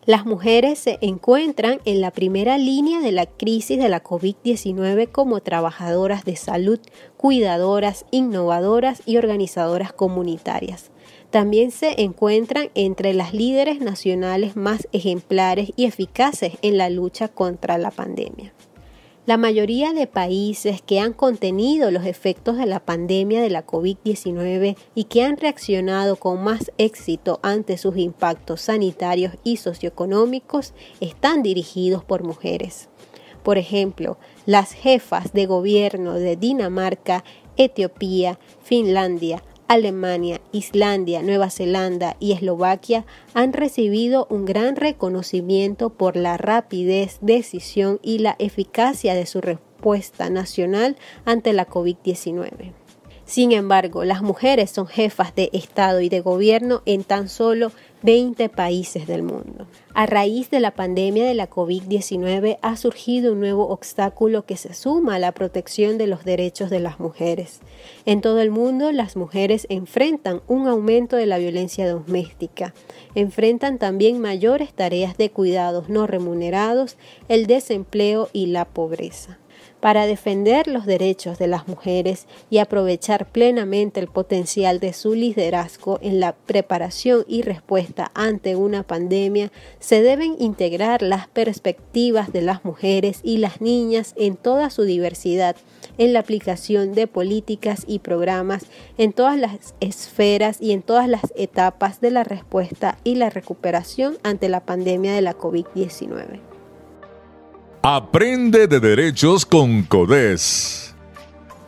Las 0.10 0.26
mujeres 0.26 0.80
se 0.80 0.98
encuentran 1.02 1.82
en 1.86 2.02
la 2.02 2.10
primera 2.10 2.58
línea 2.58 3.00
de 3.00 3.12
la 3.12 3.28
crisis 3.28 3.78
de 3.78 3.90
la 3.90 4.04
COVID-19 4.04 5.12
como 5.12 5.40
trabajadoras 5.42 6.26
de 6.26 6.36
salud, 6.36 6.80
cuidadoras, 7.16 8.08
innovadoras 8.10 9.04
y 9.06 9.18
organizadoras 9.18 9.94
comunitarias. 9.94 10.90
También 11.30 11.70
se 11.70 12.02
encuentran 12.02 12.72
entre 12.74 13.14
las 13.14 13.36
líderes 13.36 13.82
nacionales 13.82 14.56
más 14.56 14.88
ejemplares 14.94 15.74
y 15.76 15.86
eficaces 15.86 16.54
en 16.64 16.80
la 16.80 16.90
lucha 16.90 17.28
contra 17.28 17.78
la 17.78 17.92
pandemia. 17.92 18.52
La 19.30 19.38
mayoría 19.38 19.94
de 19.94 20.08
países 20.08 20.82
que 20.82 21.00
han 21.00 21.14
contenido 21.14 21.92
los 21.92 22.08
efectos 22.08 22.58
de 22.58 22.66
la 22.66 22.80
pandemia 22.80 23.44
de 23.44 23.52
la 23.52 23.64
COVID-19 23.64 24.76
y 24.96 25.04
que 25.04 25.22
han 25.22 25.38
reaccionado 25.38 26.16
con 26.16 26.44
más 26.44 26.72
éxito 26.80 27.40
ante 27.44 27.78
sus 27.78 27.96
impactos 27.98 28.62
sanitarios 28.62 29.34
y 29.44 29.58
socioeconómicos 29.58 30.74
están 31.00 31.44
dirigidos 31.44 32.04
por 32.04 32.24
mujeres. 32.24 32.90
Por 33.44 33.60
ejemplo, 33.60 34.18
las 34.48 34.72
jefas 34.72 35.32
de 35.32 35.46
gobierno 35.46 36.16
de 36.16 36.36
Dinamarca, 36.36 37.24
Etiopía, 37.56 38.40
Finlandia, 38.64 39.44
Alemania, 39.70 40.42
Islandia, 40.52 41.22
Nueva 41.22 41.52
Zelanda 41.52 42.18
y 42.20 42.32
Eslovaquia 42.32 43.06
han 43.36 43.54
recibido 43.54 44.26
un 44.32 44.46
gran 44.46 44.76
reconocimiento 44.76 45.92
por 45.92 46.16
la 46.16 46.38
rapidez, 46.38 47.20
decisión 47.22 48.00
y 48.02 48.18
la 48.18 48.36
eficacia 48.40 49.14
de 49.14 49.28
su 49.28 49.42
respuesta 49.42 50.32
nacional 50.32 50.98
ante 51.24 51.54
la 51.54 51.68
COVID-19. 51.68 52.74
Sin 53.30 53.52
embargo, 53.52 54.06
las 54.06 54.24
mujeres 54.24 54.72
son 54.72 54.88
jefas 54.88 55.36
de 55.36 55.52
Estado 55.54 56.02
y 56.02 56.10
de 56.10 56.20
gobierno 56.20 56.82
en 56.88 57.04
tan 57.04 57.30
solo 57.30 57.72
20 58.02 58.50
países 58.50 59.06
del 59.06 59.22
mundo. 59.22 59.68
A 59.94 60.08
raíz 60.08 60.50
de 60.50 60.60
la 60.60 60.72
pandemia 60.72 61.28
de 61.28 61.36
la 61.36 61.48
COVID-19 61.48 62.58
ha 62.64 62.76
surgido 62.76 63.34
un 63.34 63.40
nuevo 63.42 63.68
obstáculo 63.70 64.48
que 64.48 64.58
se 64.58 64.74
suma 64.74 65.14
a 65.14 65.20
la 65.20 65.32
protección 65.32 66.00
de 66.00 66.08
los 66.08 66.26
derechos 66.26 66.72
de 66.72 66.80
las 66.80 67.00
mujeres. 67.00 67.60
En 68.08 68.22
todo 68.22 68.42
el 68.42 68.50
mundo, 68.50 68.92
las 68.92 69.16
mujeres 69.16 69.68
enfrentan 69.70 70.42
un 70.48 70.68
aumento 70.68 71.16
de 71.16 71.28
la 71.28 71.38
violencia 71.38 71.88
doméstica, 71.88 72.74
enfrentan 73.14 73.78
también 73.78 74.20
mayores 74.20 74.74
tareas 74.74 75.18
de 75.18 75.30
cuidados 75.30 75.88
no 75.88 76.08
remunerados, 76.08 76.98
el 77.28 77.46
desempleo 77.46 78.28
y 78.34 78.48
la 78.48 78.66
pobreza 78.66 79.39
para 79.80 80.06
defender 80.06 80.68
los 80.68 80.86
derechos 80.86 81.38
de 81.38 81.48
las 81.48 81.68
mujeres 81.68 82.28
y 82.50 82.58
aprovechar 82.58 83.32
plenamente 83.32 84.00
el 84.00 84.08
potencial 84.08 84.80
de 84.80 84.94
su 84.94 85.14
liderazgo 85.14 86.00
en 86.02 86.20
la 86.20 86.34
preparación 86.34 87.24
y 87.28 87.42
respuesta 87.42 88.12
ante 88.14 88.56
una 88.56 88.84
pandemia, 88.84 89.52
se 89.80 90.02
deben 90.02 90.36
integrar 90.40 91.02
las 91.02 91.28
perspectivas 91.28 92.32
de 92.34 92.42
las 92.42 92.66
mujeres 92.66 93.20
y 93.24 93.38
las 93.38 93.62
niñas 93.62 94.14
en 94.18 94.36
toda 94.36 94.70
su 94.70 94.84
diversidad 94.84 95.56
en 95.98 96.14
la 96.14 96.20
aplicación 96.20 96.94
de 96.94 97.08
políticas 97.08 97.84
y 97.86 98.00
programas 98.00 98.66
en 98.98 99.14
todas 99.14 99.38
las 99.38 99.76
esferas 99.80 100.58
y 100.62 100.72
en 100.72 100.82
todas 100.82 101.08
las 101.08 101.34
etapas 101.36 102.02
de 102.02 102.12
la 102.12 102.24
respuesta 102.24 102.98
y 103.04 103.16
la 103.16 103.30
recuperación 103.30 104.18
ante 104.24 104.50
la 104.50 104.62
pandemia 104.62 105.14
de 105.14 105.22
la 105.22 105.38
COVID-19. 105.38 106.49
Aprende 107.82 108.68
de 108.68 108.82
derechos 108.82 109.46
con 109.46 109.84
CODES. 109.84 110.94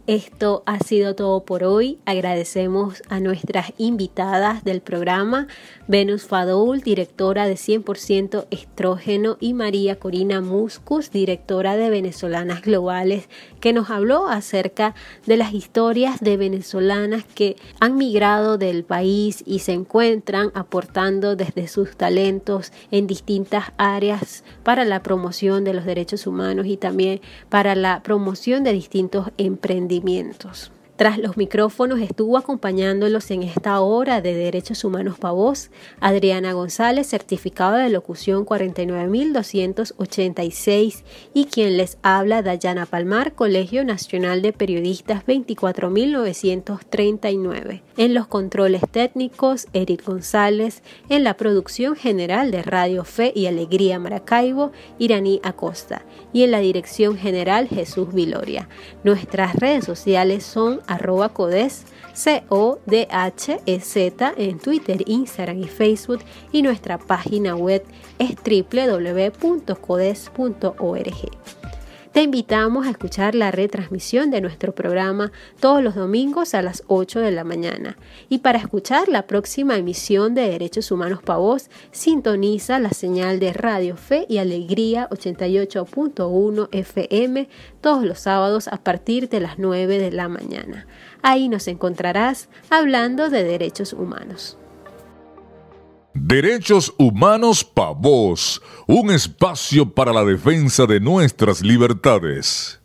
Esto 0.06 0.62
ha 0.66 0.78
sido 0.78 1.16
todo 1.16 1.40
por 1.44 1.64
hoy. 1.64 1.98
Agradecemos 2.06 3.02
a 3.08 3.18
nuestras 3.18 3.72
invitadas 3.76 4.62
del 4.62 4.80
programa, 4.80 5.48
Venus 5.88 6.28
Fadoul, 6.28 6.80
directora 6.80 7.48
de 7.48 7.54
100% 7.54 8.46
Estrógeno, 8.52 9.36
y 9.40 9.52
María 9.52 9.98
Corina 9.98 10.40
Muscus, 10.40 11.10
directora 11.10 11.76
de 11.76 11.90
Venezolanas 11.90 12.62
Globales, 12.62 13.28
que 13.58 13.72
nos 13.72 13.90
habló 13.90 14.28
acerca 14.28 14.94
de 15.26 15.36
las 15.36 15.52
historias 15.52 16.20
de 16.20 16.36
venezolanas 16.36 17.24
que 17.24 17.56
han 17.80 17.96
migrado 17.96 18.58
del 18.58 18.84
país 18.84 19.42
y 19.44 19.58
se 19.58 19.72
encuentran 19.72 20.52
aportando 20.54 21.34
desde 21.34 21.66
sus 21.66 21.96
talentos 21.96 22.70
en 22.92 23.08
distintas 23.08 23.72
áreas 23.76 24.44
para 24.62 24.84
la 24.84 25.02
promoción 25.02 25.64
de 25.64 25.74
los 25.74 25.84
derechos 25.84 26.28
humanos 26.28 26.66
y 26.66 26.76
también 26.76 27.20
para 27.48 27.74
la 27.74 28.04
promoción 28.04 28.62
de 28.62 28.72
distintos 28.72 29.32
emprendimientos 29.36 29.95
rendimientos. 29.96 30.70
Tras 30.96 31.18
los 31.18 31.36
micrófonos 31.36 32.00
estuvo 32.00 32.38
acompañándolos 32.38 33.30
en 33.30 33.42
esta 33.42 33.78
hora 33.80 34.22
de 34.22 34.32
Derechos 34.32 34.82
Humanos 34.82 35.18
para 35.18 35.34
Voz 35.34 35.70
Adriana 36.00 36.54
González, 36.54 37.06
certificado 37.06 37.76
de 37.76 37.90
locución 37.90 38.46
49286 38.46 41.04
y 41.34 41.44
quien 41.44 41.76
les 41.76 41.98
habla 42.02 42.40
Dayana 42.40 42.86
Palmar, 42.86 43.34
Colegio 43.34 43.84
Nacional 43.84 44.40
de 44.40 44.54
Periodistas 44.54 45.22
24939. 45.26 47.82
En 47.98 48.14
los 48.14 48.26
controles 48.26 48.80
técnicos, 48.90 49.66
Eric 49.74 50.06
González, 50.06 50.82
en 51.10 51.24
la 51.24 51.36
producción 51.36 51.94
general 51.94 52.50
de 52.50 52.62
Radio 52.62 53.04
Fe 53.04 53.34
y 53.34 53.44
Alegría 53.44 53.98
Maracaibo, 53.98 54.72
Iraní 54.98 55.40
Acosta 55.42 56.06
y 56.32 56.44
en 56.44 56.52
la 56.52 56.60
dirección 56.60 57.18
general 57.18 57.68
Jesús 57.68 58.14
Viloria. 58.14 58.70
Nuestras 59.04 59.56
redes 59.56 59.84
sociales 59.84 60.42
son 60.42 60.85
arroba 60.86 61.28
codes, 61.30 61.84
C-O-D-H-E-Z 62.14 62.74
en 64.36 64.58
Twitter, 64.58 65.02
Instagram 65.06 65.62
y 65.62 65.68
Facebook 65.68 66.20
y 66.52 66.62
nuestra 66.62 66.98
página 66.98 67.54
web 67.54 67.84
es 68.18 68.34
www.codes.org. 68.36 69.66
Te 72.16 72.22
invitamos 72.22 72.86
a 72.86 72.90
escuchar 72.90 73.34
la 73.34 73.50
retransmisión 73.50 74.30
de 74.30 74.40
nuestro 74.40 74.74
programa 74.74 75.32
todos 75.60 75.82
los 75.82 75.94
domingos 75.94 76.54
a 76.54 76.62
las 76.62 76.82
8 76.86 77.20
de 77.20 77.30
la 77.30 77.44
mañana. 77.44 77.98
Y 78.30 78.38
para 78.38 78.58
escuchar 78.58 79.10
la 79.10 79.26
próxima 79.26 79.76
emisión 79.76 80.34
de 80.34 80.48
Derechos 80.48 80.90
Humanos 80.90 81.20
para 81.22 81.40
Voz, 81.40 81.68
sintoniza 81.90 82.78
la 82.78 82.88
señal 82.88 83.38
de 83.38 83.52
Radio 83.52 83.98
Fe 83.98 84.24
y 84.30 84.38
Alegría 84.38 85.10
88.1 85.10 86.68
FM 86.72 87.50
todos 87.82 88.02
los 88.06 88.20
sábados 88.20 88.68
a 88.68 88.82
partir 88.82 89.28
de 89.28 89.40
las 89.40 89.58
9 89.58 89.98
de 89.98 90.10
la 90.10 90.30
mañana. 90.30 90.86
Ahí 91.20 91.50
nos 91.50 91.68
encontrarás 91.68 92.48
hablando 92.70 93.28
de 93.28 93.44
derechos 93.44 93.92
humanos. 93.92 94.56
Derechos 96.18 96.94
Humanos 96.96 97.62
Pa' 97.62 97.90
Vos, 97.90 98.62
un 98.86 99.10
espacio 99.10 99.92
para 99.92 100.14
la 100.14 100.24
defensa 100.24 100.86
de 100.86 100.98
nuestras 100.98 101.60
libertades. 101.60 102.80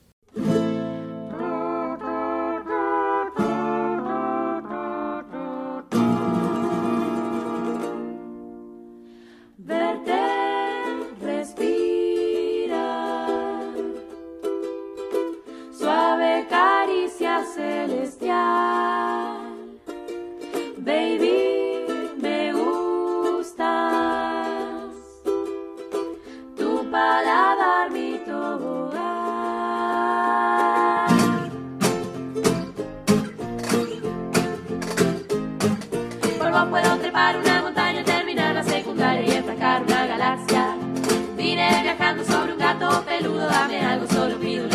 Peludo, 43.05 43.47
dame 43.47 43.79
algo, 43.81 44.07
solo 44.07 44.37
pido 44.39 44.70